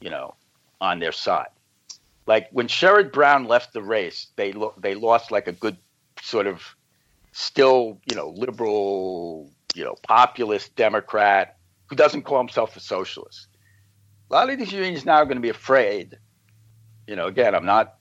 [0.00, 0.34] you know,
[0.80, 1.48] on their side.
[2.26, 5.76] Like when Sherrod Brown left the race, they lo- they lost like a good
[6.20, 6.62] sort of
[7.32, 11.56] still, you know, liberal, you know, populist Democrat
[11.86, 13.48] who doesn't call himself a socialist
[14.30, 16.18] a lot of these unions now are going to be afraid.
[17.06, 17.94] You know, again, I'm not,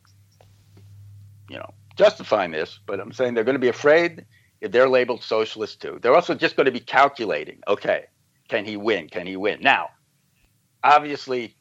[1.49, 4.25] you know, justifying this, but I'm saying they're going to be afraid
[4.59, 5.99] if they're labeled socialist too.
[6.01, 7.61] They're also just going to be calculating.
[7.67, 8.05] Okay,
[8.49, 9.07] can he win?
[9.07, 9.59] Can he win?
[9.61, 9.89] Now,
[10.83, 11.55] obviously,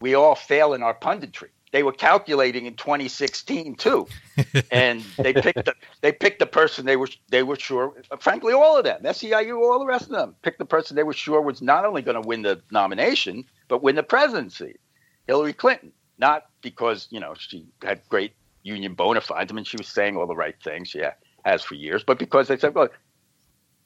[0.00, 1.48] we all fail in our punditry.
[1.74, 4.06] They were calculating in 2016 too,
[4.70, 8.00] and they picked the, they picked the person they were they were sure.
[8.20, 11.12] Frankly, all of them, SEIU, all the rest of them, picked the person they were
[11.12, 14.76] sure was not only going to win the nomination, but win the presidency.
[15.26, 19.50] Hillary Clinton, not because you know she had great union bona fides.
[19.50, 20.94] I mean, she was saying all the right things.
[20.94, 22.88] Yeah, has for years, but because they said, "Well,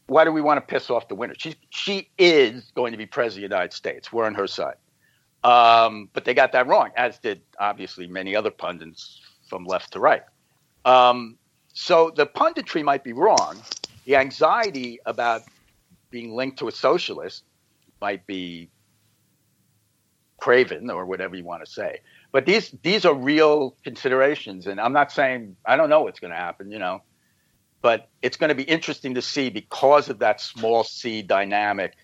[0.09, 3.07] why do we want to piss off the winner?" She she is going to be
[3.07, 4.13] president of the United States.
[4.13, 4.77] We're on her side.
[5.45, 10.01] Um, but they got that wrong, as did obviously many other pundits from left to
[10.01, 10.23] right.
[10.85, 11.37] Um,
[11.73, 13.57] so the punditry might be wrong.
[14.05, 15.43] The anxiety about
[16.11, 17.45] being linked to a socialist
[18.01, 18.71] might be
[20.39, 22.01] craven or whatever you want to say.
[22.33, 26.31] But these these are real considerations, and I'm not saying I don't know what's going
[26.31, 27.03] to happen, you know,
[27.81, 31.97] but it's going to be interesting to see because of that small C dynamic,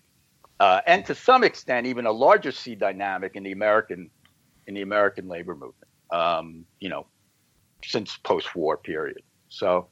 [0.60, 4.10] uh, and to some extent even a larger C dynamic in the American
[4.66, 5.90] in the American labor movement.
[6.10, 7.06] Um, you know,
[7.84, 9.22] since post-war period.
[9.48, 9.88] So.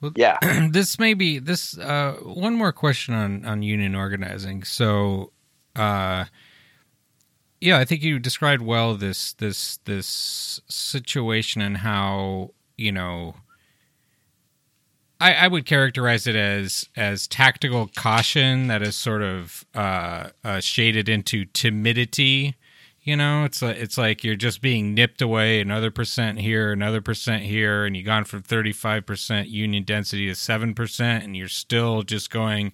[0.00, 0.38] Well, yeah.
[0.70, 1.76] this may be this.
[1.76, 4.62] Uh, one more question on on union organizing.
[4.64, 5.32] So,
[5.76, 6.24] uh,
[7.60, 13.34] yeah, I think you described well this this this situation and how you know.
[15.20, 20.60] I, I would characterize it as as tactical caution that is sort of uh, uh,
[20.60, 22.56] shaded into timidity.
[23.02, 27.00] You know, it's like it's like you're just being nipped away another percent here, another
[27.00, 31.36] percent here, and you've gone from thirty five percent union density to seven percent, and
[31.36, 32.72] you're still just going.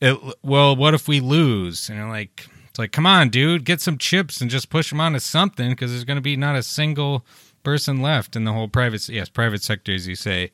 [0.00, 1.88] It, well, what if we lose?
[1.88, 5.00] And you're like, it's like, come on, dude, get some chips and just push them
[5.00, 7.24] onto something because there's going to be not a single
[7.62, 10.50] person left in the whole private, yes, private sector, as you say.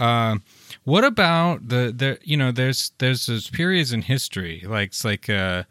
[0.00, 0.38] Uh,
[0.84, 5.28] what about the the you know there's there's those periods in history like it's like
[5.28, 5.64] uh,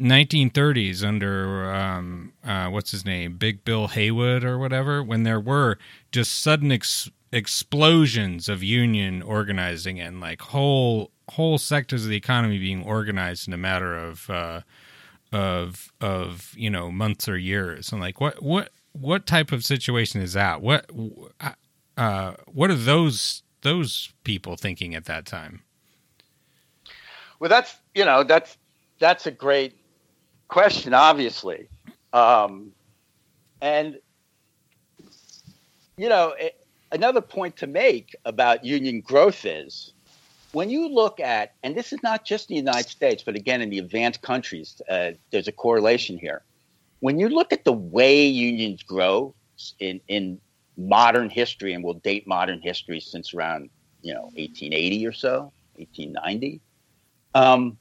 [0.00, 3.36] 1930s under um, uh, what's his name?
[3.36, 5.78] Big Bill Haywood or whatever when there were
[6.12, 12.58] just sudden ex- explosions of union organizing and like whole whole sectors of the economy
[12.58, 14.60] being organized in a matter of uh,
[15.32, 17.92] of of you know months or years.
[17.92, 20.60] And like what what what type of situation is that?
[20.60, 20.90] What
[21.96, 25.62] uh what are those those people thinking at that time
[27.40, 28.56] well that's you know that's
[29.00, 29.76] that's a great
[30.48, 31.68] question obviously
[32.12, 32.70] um
[33.60, 33.98] and
[35.96, 39.94] you know it, another point to make about union growth is
[40.54, 43.60] when you look at, and this is not just in the United States, but again,
[43.60, 46.42] in the advanced countries, uh, there's a correlation here.
[47.00, 49.34] When you look at the way unions grow,
[49.80, 50.40] in in
[50.76, 53.70] modern history, and will date modern history since around
[54.02, 56.60] you know 1880 or so, 1890.
[57.34, 57.78] Um,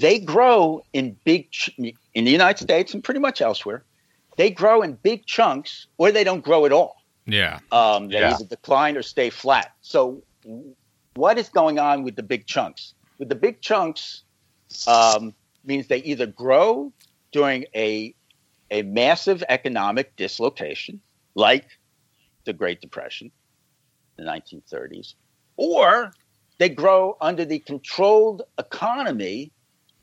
[0.00, 3.84] they grow in big ch- in the United States and pretty much elsewhere.
[4.36, 6.96] They grow in big chunks, or they don't grow at all.
[7.26, 7.60] Yeah.
[7.72, 8.34] Um, they Yeah.
[8.34, 9.72] either decline or stay flat.
[9.80, 10.22] So,
[11.14, 12.94] what is going on with the big chunks?
[13.18, 14.22] With the big chunks,
[14.86, 16.92] um, means they either grow
[17.32, 18.14] during a
[18.70, 21.00] a massive economic dislocation,
[21.36, 21.66] like
[22.46, 23.30] the Great Depression,
[24.16, 25.14] the 1930s,
[25.56, 26.12] or
[26.58, 29.52] they grow under the controlled economy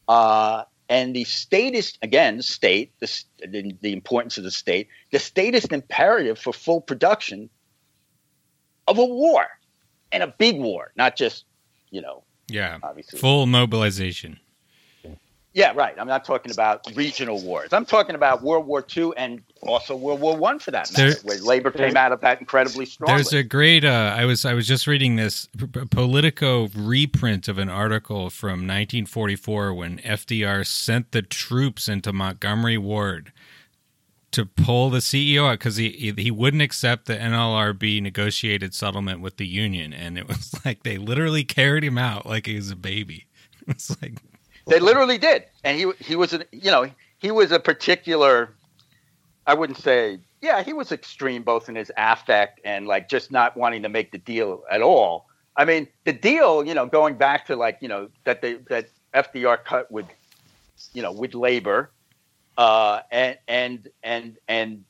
[0.08, 5.19] uh, and the statist again the state the, the, the importance of the state the
[5.19, 7.49] statist imperative for full production
[8.88, 9.45] of a war
[10.12, 11.45] and a big war not just
[11.89, 12.79] you know Yeah.
[12.84, 14.39] obviously Full mobilization.
[15.54, 19.42] Yeah right i'm not talking about regional wars i'm talking about world war ii and
[19.62, 22.86] also world war one for that matter There- where labor came out of that incredibly
[22.86, 23.86] strongly There's a great.
[23.86, 25.48] Uh, I was I was just reading this
[25.92, 33.32] Politico reprint of an article from 1944 when FDR sent the troops into Montgomery Ward
[34.32, 39.22] to pull the CEO out because he he- he wouldn't accept the NLRB negotiated settlement
[39.22, 42.72] with the union, and it was like they literally carried him out like he was
[42.72, 43.28] a baby.
[43.68, 44.18] It's like
[44.65, 48.56] They literally did, and he he was a you know he was a particular.
[49.45, 53.58] I wouldn't say yeah he was extreme both in his affect and like just not
[53.58, 55.28] wanting to make the deal at all.
[55.56, 58.89] I mean the deal you know going back to like you know that they that
[59.13, 60.06] FDR cut with
[60.93, 61.91] you know with labor
[62.58, 64.84] uh, and and and and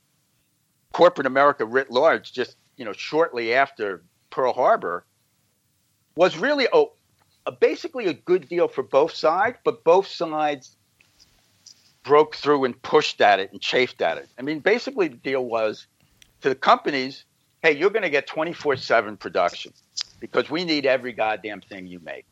[0.91, 5.05] corporate America writ large just you know shortly after Pearl Harbor
[6.15, 6.93] was really oh
[7.45, 10.77] a, basically a good deal for both sides, but both sides
[12.03, 14.27] broke through and pushed at it and chafed at it.
[14.37, 15.87] I mean, basically, the deal was
[16.41, 17.25] to the companies
[17.63, 19.73] hey, you're going to get 24 7 production
[20.19, 22.25] because we need every goddamn thing you make.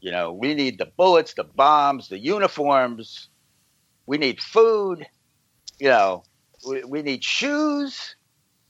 [0.00, 3.28] You know, we need the bullets, the bombs, the uniforms,
[4.06, 5.04] we need food,
[5.80, 6.22] you know,
[6.66, 8.14] we, we need shoes,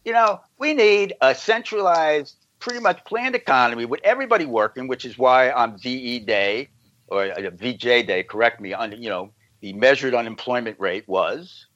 [0.04, 5.16] you know, we need a centralized pretty much planned economy with everybody working, which is
[5.16, 6.68] why on VE Day
[7.06, 11.66] or uh, VJ Day, correct me, on you know the measured unemployment rate was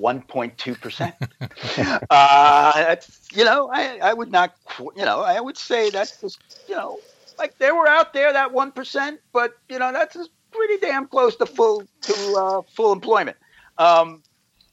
[0.00, 1.14] 1.2 percent.
[2.10, 2.96] uh,
[3.32, 4.56] you know I, I would not
[4.96, 6.98] you know I would say that's just you know
[7.38, 11.06] like they were out there that one percent, but you know that's just pretty damn
[11.06, 13.36] close to full to uh, full employment.
[13.78, 14.24] Um,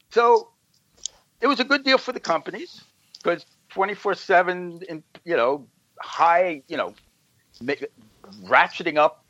[0.10, 0.50] so
[1.39, 2.84] it was a good deal for the companies
[3.21, 4.81] because 24 7
[5.23, 5.67] you know
[5.99, 6.93] high you know
[8.43, 9.23] ratcheting up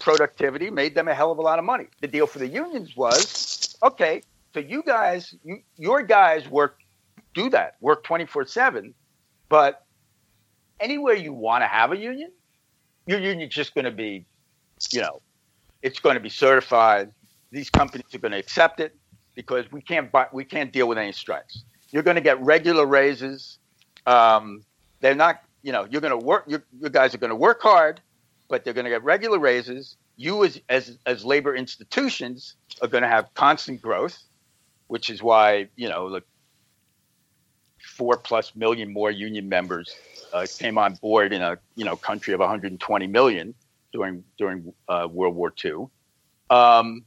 [0.00, 1.86] productivity made them a hell of a lot of money.
[2.00, 4.22] The deal for the unions was okay
[4.54, 6.78] so you guys you, your guys work
[7.34, 8.94] do that work 24 7
[9.48, 9.84] but
[10.80, 12.30] anywhere you want to have a union
[13.06, 14.24] your union's just going to be
[14.92, 15.20] you know
[15.82, 17.12] it's going to be certified.
[17.50, 18.94] These companies are going to accept it
[19.34, 21.64] because we can't buy, we can't deal with any strikes.
[21.90, 23.57] You're going to get regular raises
[24.08, 24.64] um,
[25.00, 26.44] they're not, you know, you're going to work.
[26.48, 28.00] You, you guys are going to work hard,
[28.48, 29.96] but they're going to get regular raises.
[30.16, 34.18] You, as as as labor institutions, are going to have constant growth,
[34.88, 36.24] which is why you know, like
[37.80, 39.94] four plus million more union members
[40.32, 43.54] uh, came on board in a you know country of 120 million
[43.92, 45.86] during during uh, World War II.
[46.50, 47.04] Um,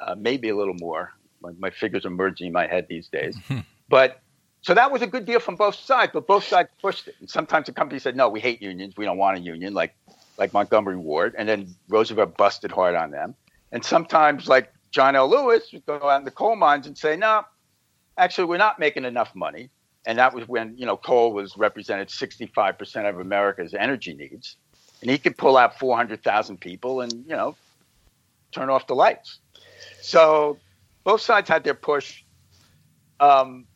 [0.00, 1.12] uh, maybe a little more.
[1.42, 3.36] My, my figures are merging in my head these days,
[3.88, 4.22] but
[4.66, 7.14] so that was a good deal from both sides, but both sides pushed it.
[7.20, 8.96] And sometimes the company said, "No, we hate unions.
[8.96, 9.94] We don't want a union," like
[10.38, 13.36] like Montgomery Ward, and then Roosevelt busted hard on them.
[13.70, 15.30] And sometimes, like John L.
[15.30, 17.44] Lewis, would go out in the coal mines and say, "No,
[18.18, 19.70] actually, we're not making enough money."
[20.04, 24.56] And that was when you know coal was represented 65 percent of America's energy needs,
[25.00, 27.54] and he could pull out 400,000 people and you know
[28.50, 29.38] turn off the lights.
[30.02, 30.58] So
[31.04, 32.24] both sides had their push.
[33.20, 33.66] Um,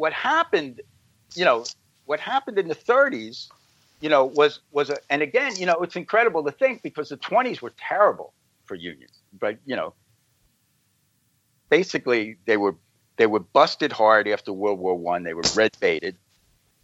[0.00, 0.80] what happened,
[1.34, 1.62] you know,
[2.06, 3.48] what happened in the 30s,
[4.00, 7.18] you know, was was a, and again, you know, it's incredible to think because the
[7.18, 8.32] 20s were terrible
[8.64, 9.92] for unions, but you know,
[11.68, 12.76] basically they were
[13.18, 15.22] they were busted hard after World War One.
[15.22, 16.16] They were red baited.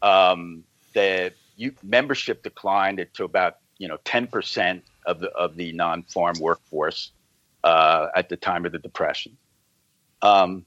[0.02, 5.72] Um, the you, membership declined to about you know 10 percent of the of the
[5.72, 7.12] non-farm workforce
[7.64, 9.38] uh, at the time of the depression.
[10.20, 10.66] Um,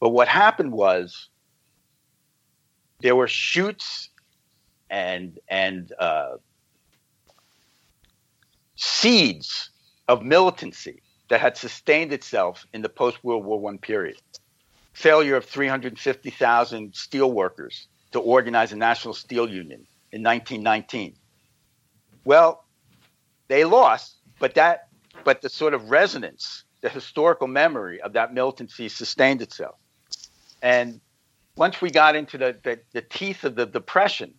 [0.00, 1.30] but what happened was
[3.00, 4.10] there were shoots
[4.90, 6.36] and and uh,
[8.76, 9.70] seeds
[10.08, 14.16] of militancy that had sustained itself in the post World War One period.
[14.92, 21.14] failure of 350,000 steel workers to organize a national steel union in 1919.
[22.24, 22.64] Well,
[23.48, 24.88] they lost, but that,
[25.24, 29.76] but the sort of resonance, the historical memory of that militancy sustained itself.
[30.62, 31.00] And
[31.58, 34.32] once we got into the, the, the teeth of the depression,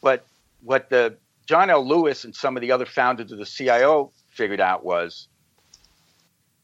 [0.00, 0.26] what
[0.62, 1.86] what the John L.
[1.86, 5.28] Lewis and some of the other founders of the CIO figured out was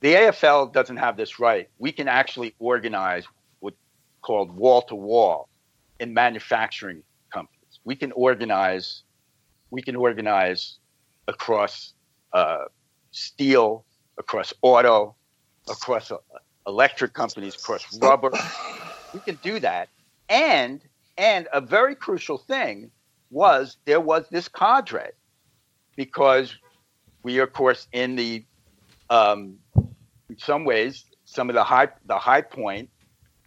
[0.01, 1.69] the AFL doesn't have this right.
[1.79, 3.25] We can actually organize
[3.61, 3.77] what's
[4.21, 5.49] called wall to wall
[6.01, 7.81] in manufacturing companies.
[7.85, 9.03] We can organize,
[9.71, 10.79] we can organize
[11.29, 11.95] across
[12.33, 12.65] uh,
[13.13, 13.85] steel,
[14.19, 15.15] across auto,
[15.71, 16.19] across uh,
[16.67, 18.31] electric companies, across rubber.
[19.13, 19.89] We can do that,
[20.29, 20.81] and
[21.19, 22.91] and a very crucial thing
[23.31, 25.11] was there was this cadre
[25.97, 26.55] because
[27.23, 28.45] we are, of course, in the
[29.11, 29.59] um,
[30.29, 32.89] in some ways some of the high the high point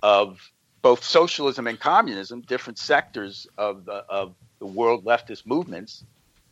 [0.04, 0.40] of
[0.82, 6.04] both socialism and communism, different sectors of the of the world leftist movements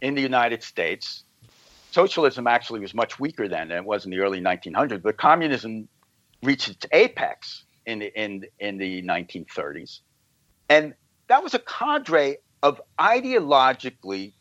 [0.01, 1.23] in the United States.
[1.91, 5.87] Socialism actually was much weaker then than it was in the early 1900s, but communism
[6.43, 10.01] reached its apex in the in in the 1930s,
[10.69, 10.93] and
[11.27, 14.33] that was a cadre of ideologically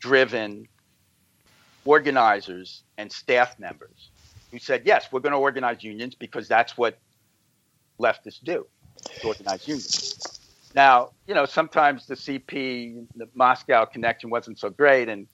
[0.00, 0.66] driven
[1.84, 4.10] organizers and staff members
[4.50, 6.98] who said, yes, we're going to organize unions because that's what
[7.98, 8.66] leftists do,
[9.20, 10.40] to organize unions.
[10.74, 15.08] Now, you know, sometimes the CP, the Moscow connection wasn't so great.
[15.08, 15.26] And,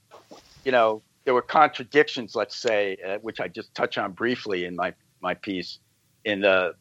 [0.64, 4.76] you know, there were contradictions, let's say, uh, which I just touch on briefly in
[4.76, 5.78] my, my piece
[6.24, 6.74] in the,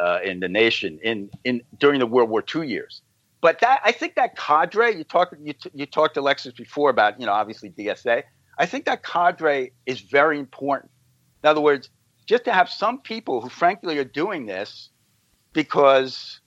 [0.00, 3.02] uh, in the nation in, in during the World War II years.
[3.40, 6.90] But that I think that cadre you talked you, t- you talked to Alexis before
[6.90, 8.22] about you know obviously DSA.
[8.56, 10.90] I think that cadre is very important
[11.44, 11.90] in other words,
[12.24, 14.88] just to have some people who, frankly, are doing this
[15.52, 16.40] because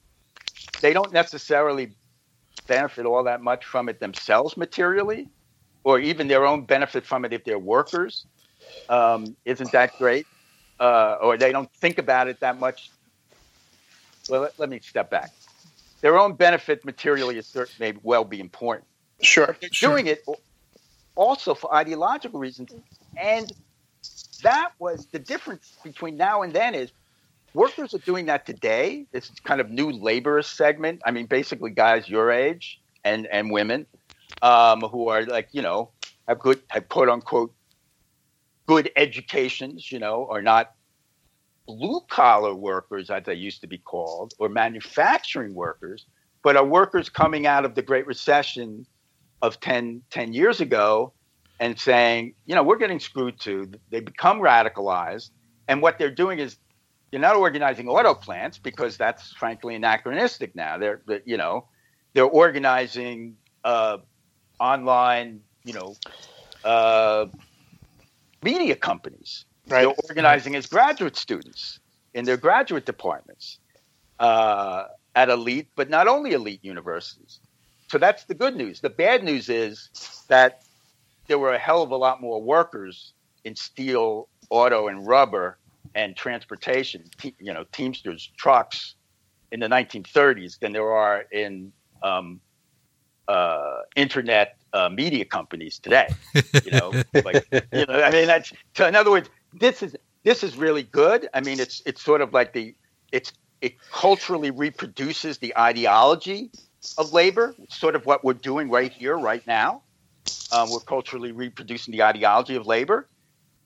[0.81, 1.91] they don't necessarily
[2.65, 5.29] benefit all that much from it themselves materially,
[5.83, 8.25] or even their own benefit from it if they're workers.
[8.89, 10.25] Um, isn't that great?
[10.79, 12.89] Uh, or they don't think about it that much.
[14.29, 15.31] Well, let, let me step back.
[16.01, 18.87] Their own benefit materially is may well be important.
[19.21, 19.55] Sure.
[19.59, 19.91] They're sure.
[19.91, 20.23] doing it
[21.15, 22.71] also for ideological reasons
[23.17, 23.51] and
[24.43, 26.91] that was the difference between now and then is
[27.53, 29.05] workers are doing that today.
[29.11, 31.01] This kind of new laborist segment.
[31.05, 33.85] I mean, basically guys your age and and women
[34.41, 35.89] um, who are like you know
[36.27, 37.53] have good have quote unquote
[38.67, 39.91] good educations.
[39.91, 40.73] You know, are not
[41.67, 46.05] blue collar workers as they used to be called or manufacturing workers,
[46.43, 48.85] but are workers coming out of the Great Recession
[49.41, 51.13] of 10, 10 years ago
[51.59, 53.69] and saying, you know, we're getting screwed too.
[53.89, 55.31] They become radicalized.
[55.67, 56.57] And what they're doing is
[57.11, 60.77] they're not organizing auto plants because that's frankly anachronistic now.
[60.77, 61.67] They're, you know,
[62.13, 63.97] they're organizing uh,
[64.59, 65.95] online, you know,
[66.63, 67.27] uh,
[68.43, 69.45] media companies.
[69.69, 69.81] Right.
[69.81, 71.79] They're organizing as graduate students
[72.13, 73.59] in their graduate departments
[74.19, 77.39] uh, at elite, but not only elite universities.
[77.91, 78.81] So that's the good news.
[78.81, 79.89] The bad news is
[80.29, 80.61] that
[81.27, 83.13] there were a hell of a lot more workers
[83.43, 85.57] in steel, auto, and rubber
[85.95, 88.95] and transportation, te- you know, Teamsters, trucks
[89.51, 91.71] in the 1930s than there are in
[92.03, 92.39] um,
[93.27, 96.07] uh, internet uh, media companies today.
[96.63, 96.93] You know,
[97.25, 101.29] like you know, I mean, that's in other words, this is this is really good.
[101.33, 102.75] I mean, it's it's sort of like the
[103.11, 106.51] it's it culturally reproduces the ideology
[106.97, 109.81] of labor, sort of what we're doing right here, right now.
[110.51, 113.07] Um, we're culturally reproducing the ideology of labor.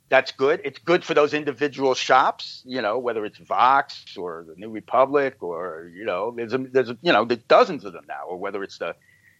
[0.09, 0.61] That's good.
[0.65, 5.41] It's good for those individual shops, you know, whether it's Vox or the New Republic
[5.41, 8.38] or you know, there's a, there's a, you know, there's dozens of them now, or
[8.38, 8.93] whether it's the,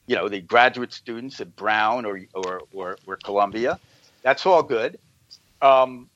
[0.08, 3.80] you know, the graduate students at Brown or or or, or Columbia.
[4.24, 4.98] That's all good.
[5.62, 6.10] Um,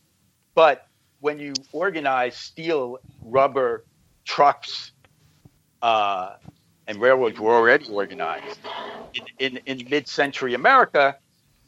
[0.56, 0.88] but
[1.20, 3.86] when you organize steel, rubber,
[4.24, 4.92] trucks,
[5.82, 6.36] uh,
[6.88, 8.60] and railroads were already organized.
[9.40, 11.18] In, in, in mid-century America,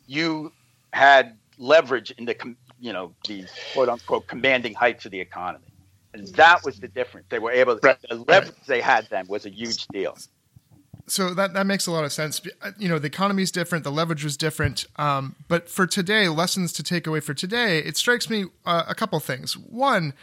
[0.06, 0.52] you
[0.94, 2.36] had leverage in the
[2.80, 5.66] you know the quote unquote commanding heights of the economy,
[6.14, 7.28] and that was the difference.
[7.30, 10.18] They were able to, the leverage they had then was a huge deal.
[11.10, 12.42] So that that makes a lot of sense.
[12.78, 14.86] You know, the economy is different, the leverage was different.
[14.98, 18.96] Um, but for today, lessons to take away for today, it strikes me uh, a
[18.96, 19.56] couple things.
[19.56, 20.14] One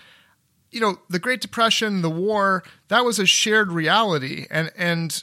[0.74, 4.46] you know, the Great Depression, the war, that was a shared reality.
[4.50, 5.22] And, and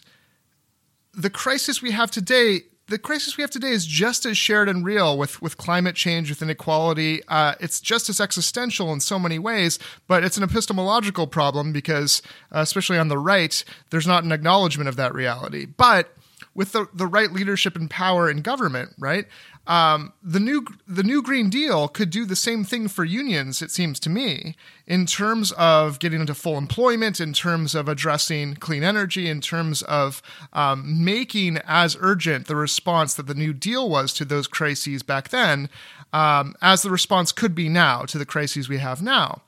[1.13, 2.61] the crisis we have today,
[2.91, 6.29] the crisis we have today is just as shared and real with with climate change,
[6.29, 7.21] with inequality.
[7.27, 12.21] Uh, it's just as existential in so many ways, but it's an epistemological problem because,
[12.53, 15.65] uh, especially on the right, there's not an acknowledgement of that reality.
[15.65, 16.13] But
[16.53, 19.25] with the, the right leadership and power in government, right?
[19.67, 23.61] Um, the new the new Green Deal could do the same thing for unions.
[23.61, 24.55] It seems to me,
[24.87, 29.83] in terms of getting into full employment, in terms of addressing clean energy, in terms
[29.83, 35.03] of um, making as urgent the response that the New Deal was to those crises
[35.03, 35.69] back then,
[36.11, 39.43] um, as the response could be now to the crises we have now.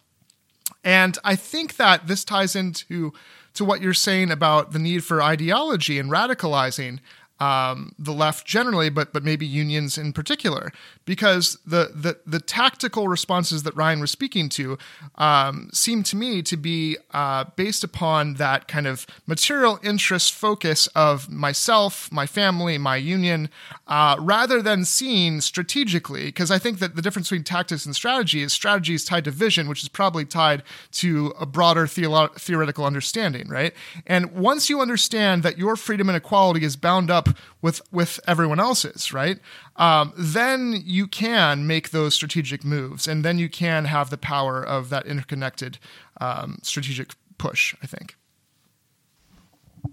[0.84, 3.14] And I think that this ties into
[3.54, 7.00] to what you're saying about the need for ideology and radicalizing
[7.44, 10.72] um, the left generally, but but maybe unions in particular,
[11.06, 14.78] because the the, the tactical responses that Ryan was speaking to
[15.16, 20.88] um, seem to me to be uh, based upon that kind of material interest focus
[20.88, 23.50] of myself, my family, my union,
[23.88, 26.26] uh, rather than seeing strategically.
[26.26, 29.32] Because I think that the difference between tactics and strategy is strategy is tied to
[29.32, 33.74] vision, which is probably tied to a broader theolo- theoretical understanding, right?
[34.08, 37.30] And once you understand that your freedom and equality is bound up
[37.62, 39.40] with with everyone else's, right?
[39.76, 44.64] Um, then you can make those strategic moves, and then you can have the power
[44.64, 45.80] of that interconnected
[46.22, 47.76] um, strategic push.
[47.82, 48.16] I think.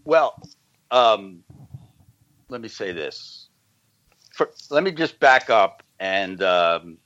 [0.04, 0.40] Well,
[0.90, 1.42] um,
[2.50, 3.48] let me say this.
[4.32, 6.98] For, let me just back up and um,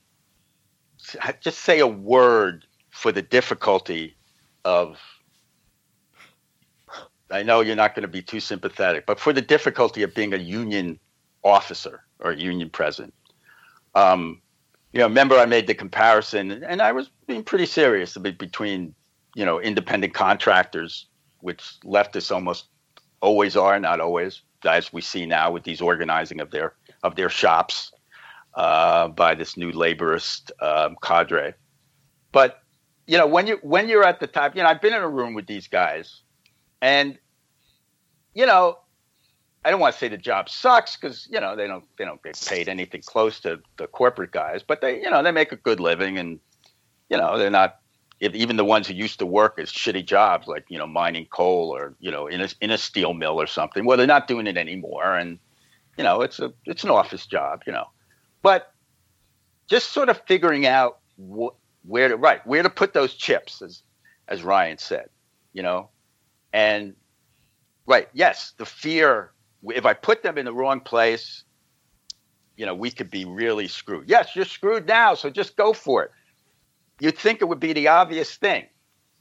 [1.41, 4.17] just say a word for the difficulty
[4.65, 4.99] of
[7.31, 10.35] I know you're not going to be too sympathetic, but for the difficulty of being
[10.35, 10.99] a union
[11.43, 13.15] officer or union president.
[13.95, 14.41] Um,
[14.93, 18.95] you know, remember I made the comparison, and I was being pretty serious between,
[19.35, 21.07] you know, independent contractors,
[21.41, 22.67] which leftists almost
[23.21, 27.29] always are, not always, as we see now with these organizing of their of their
[27.29, 27.93] shops
[28.55, 31.55] uh, by this new laborist um, cadre.
[32.33, 32.61] But
[33.07, 35.09] you know, when you when you're at the top, you know, I've been in a
[35.09, 36.23] room with these guys
[36.81, 37.19] and
[38.35, 38.79] you know,
[39.65, 42.23] I don't want to say the job sucks because you know they don't they don't
[42.23, 45.57] get paid anything close to the corporate guys, but they you know they make a
[45.57, 46.39] good living and
[47.09, 47.77] you know they're not
[48.21, 51.75] even the ones who used to work as shitty jobs like you know mining coal
[51.75, 53.85] or you know in a in a steel mill or something.
[53.85, 55.39] Well, they're not doing it anymore, and
[55.97, 57.87] you know it's a it's an office job, you know,
[58.43, 58.73] but
[59.69, 61.55] just sort of figuring out wh-
[61.85, 63.83] where to right where to put those chips as
[64.29, 65.09] as Ryan said,
[65.53, 65.91] you know,
[66.53, 66.95] and
[67.87, 69.31] right, yes, the fear.
[69.67, 71.45] If I put them in the wrong place,
[72.57, 74.09] you know, we could be really screwed.
[74.09, 76.11] Yes, you're screwed now, so just go for it.
[77.01, 78.67] You'd think it would be the obvious thing,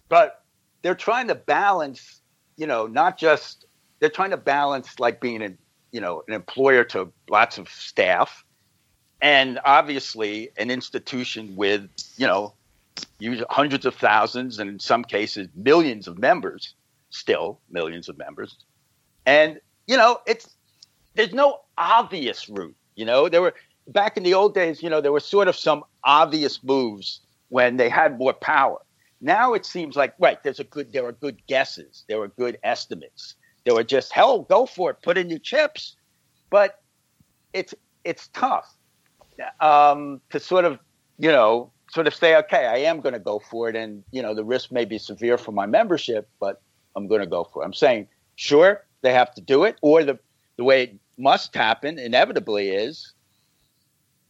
[0.09, 0.43] but
[0.81, 2.21] they're trying to balance.
[2.55, 3.65] You know, not just
[3.99, 5.57] they're trying to balance like being an
[5.91, 8.45] you know an employer to lots of staff,
[9.21, 12.53] and obviously an institution with you know
[13.49, 16.75] hundreds of thousands and in some cases millions of members
[17.13, 18.57] still millions of members.
[19.25, 20.55] And, you know, it's
[21.15, 22.75] there's no obvious route.
[22.95, 23.53] You know, there were
[23.87, 27.77] back in the old days, you know, there were sort of some obvious moves when
[27.77, 28.79] they had more power.
[29.21, 32.57] Now it seems like right, there's a good there are good guesses, there are good
[32.63, 33.35] estimates.
[33.65, 35.95] There were just hell, go for it, put in your chips.
[36.49, 36.81] But
[37.53, 37.73] it's
[38.03, 38.75] it's tough
[39.59, 40.79] um, to sort of,
[41.17, 44.21] you know, sort of say, okay, I am going to go for it, and you
[44.21, 46.61] know, the risk may be severe for my membership, but
[46.95, 47.65] I'm going to go for it.
[47.65, 50.17] I'm saying, sure, they have to do it, or the
[50.57, 53.13] the way it must happen inevitably is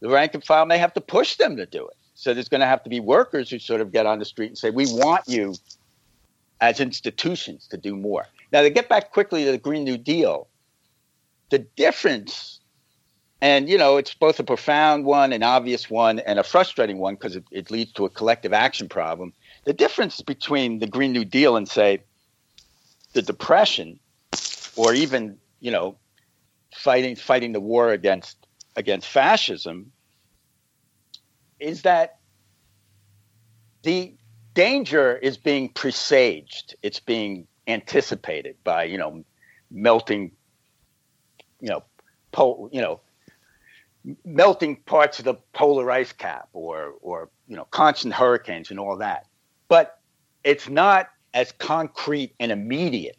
[0.01, 1.95] the rank and file may have to push them to do it.
[2.15, 4.47] So there's going to have to be workers who sort of get on the street
[4.47, 5.55] and say, we want you
[6.61, 8.27] as institutions to do more.
[8.51, 10.47] Now, to get back quickly to the Green New Deal,
[11.49, 12.59] the difference,
[13.41, 17.15] and you know, it's both a profound one, an obvious one, and a frustrating one
[17.15, 19.33] because it, it leads to a collective action problem.
[19.65, 22.03] The difference between the Green New Deal and, say,
[23.13, 23.99] the depression
[24.75, 25.97] or even you know
[26.75, 28.37] fighting fighting the war against
[28.75, 29.91] against fascism
[31.59, 32.17] is that
[33.83, 34.15] the
[34.53, 36.75] danger is being presaged.
[36.81, 39.23] It's being anticipated by you know
[39.71, 40.31] melting
[41.61, 41.83] you know
[42.31, 42.99] pole you know
[44.25, 48.97] melting parts of the polar ice cap or or you know constant hurricanes and all
[48.97, 49.27] that.
[49.67, 49.97] But
[50.43, 53.17] it's not as concrete and immediate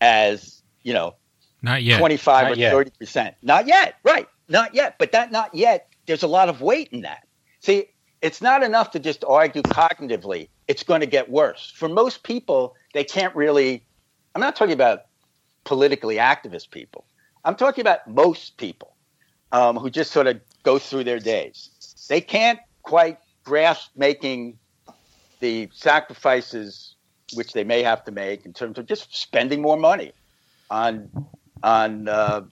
[0.00, 0.57] as
[0.88, 1.14] you know
[1.60, 1.98] not yet.
[1.98, 3.34] 25 or 30 percent.
[3.42, 3.96] Not yet.
[4.04, 4.26] Right.
[4.48, 4.96] Not yet.
[4.98, 7.26] But that not yet there's a lot of weight in that.
[7.60, 7.86] See
[8.22, 10.48] it's not enough to just argue cognitively.
[10.66, 11.72] It's going to get worse.
[11.76, 13.84] For most people they can't really
[14.34, 15.02] i'm not talking about
[15.64, 17.04] politically activist people.
[17.44, 18.96] I'm talking about most people
[19.52, 21.70] um, who just sort of go through their days.
[22.08, 24.58] They can't quite grasp making
[25.40, 26.94] the sacrifices
[27.34, 30.12] which they may have to make in terms of just spending more money
[30.70, 31.10] on
[31.62, 32.42] on uh,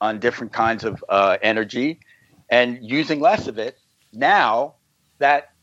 [0.00, 2.00] on different kinds of uh, energy
[2.50, 3.78] and using less of it
[4.12, 4.74] now
[5.18, 5.54] that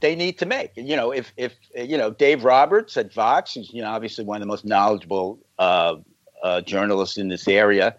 [0.00, 0.72] they need to make.
[0.76, 4.36] You know, if if you know Dave Roberts at Vox, who's you know obviously one
[4.36, 5.96] of the most knowledgeable uh,
[6.42, 7.96] uh, journalists in this area,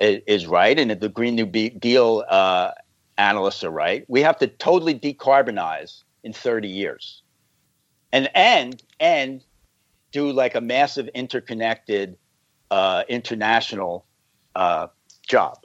[0.00, 2.70] is, is, right, and the Green New Deal uh,
[3.18, 4.04] analysts are right.
[4.08, 7.22] We have to totally decarbonize in 30 years,
[8.12, 9.44] and and and
[10.18, 12.16] do like a massive interconnected
[12.70, 14.04] uh, international
[14.54, 14.88] uh,
[15.26, 15.58] job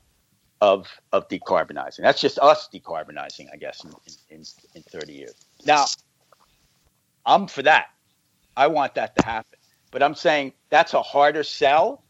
[0.62, 2.01] of of decarbonizing.
[2.01, 3.91] That's just us decarbonizing, I guess, in,
[4.30, 4.43] in,
[4.76, 5.36] in 30 years.
[5.66, 5.86] Now,
[7.26, 7.88] I'm for that.
[8.56, 9.60] I want that to happen.
[9.91, 12.04] But I'm saying that's a harder sell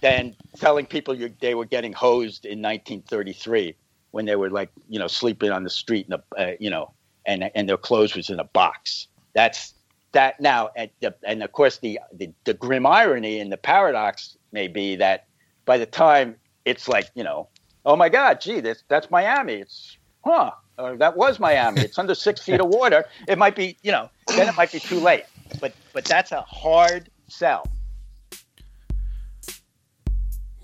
[0.00, 3.74] than telling people they were getting hosed in 1933
[4.12, 6.92] when they were like, you know, sleeping on the street, in a, uh, you know,
[7.26, 9.08] and and their clothes was in a box.
[9.34, 9.74] That's
[10.12, 10.90] that now, and,
[11.24, 15.26] and of course the, the the grim irony and the paradox may be that
[15.64, 17.48] by the time it's like, you know,
[17.84, 19.54] oh my God, gee, that's that's Miami.
[19.54, 21.82] It's huh, uh, that was Miami.
[21.82, 23.04] It's under six feet of water.
[23.26, 25.24] It might be, you know, then it might be too late.
[25.60, 27.66] But but that's a hard sell.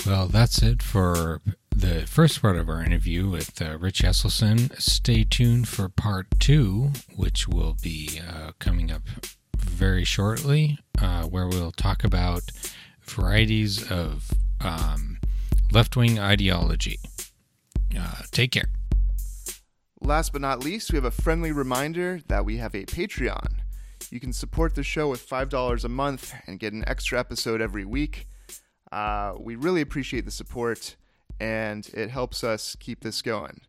[0.06, 1.40] Well, that's it for
[1.74, 4.80] the first part of our interview with uh, Rich Yeselson.
[4.80, 9.02] Stay tuned for part two, which will be uh, coming up
[9.56, 12.42] very shortly, uh, where we'll talk about
[13.02, 15.18] varieties of um,
[15.72, 16.98] left wing ideology.
[17.98, 18.68] Uh, take care.
[20.00, 23.58] Last but not least, we have a friendly reminder that we have a Patreon.
[24.10, 27.84] You can support the show with $5 a month and get an extra episode every
[27.84, 28.26] week.
[28.92, 30.96] Uh, we really appreciate the support,
[31.40, 33.60] and it helps us keep this going.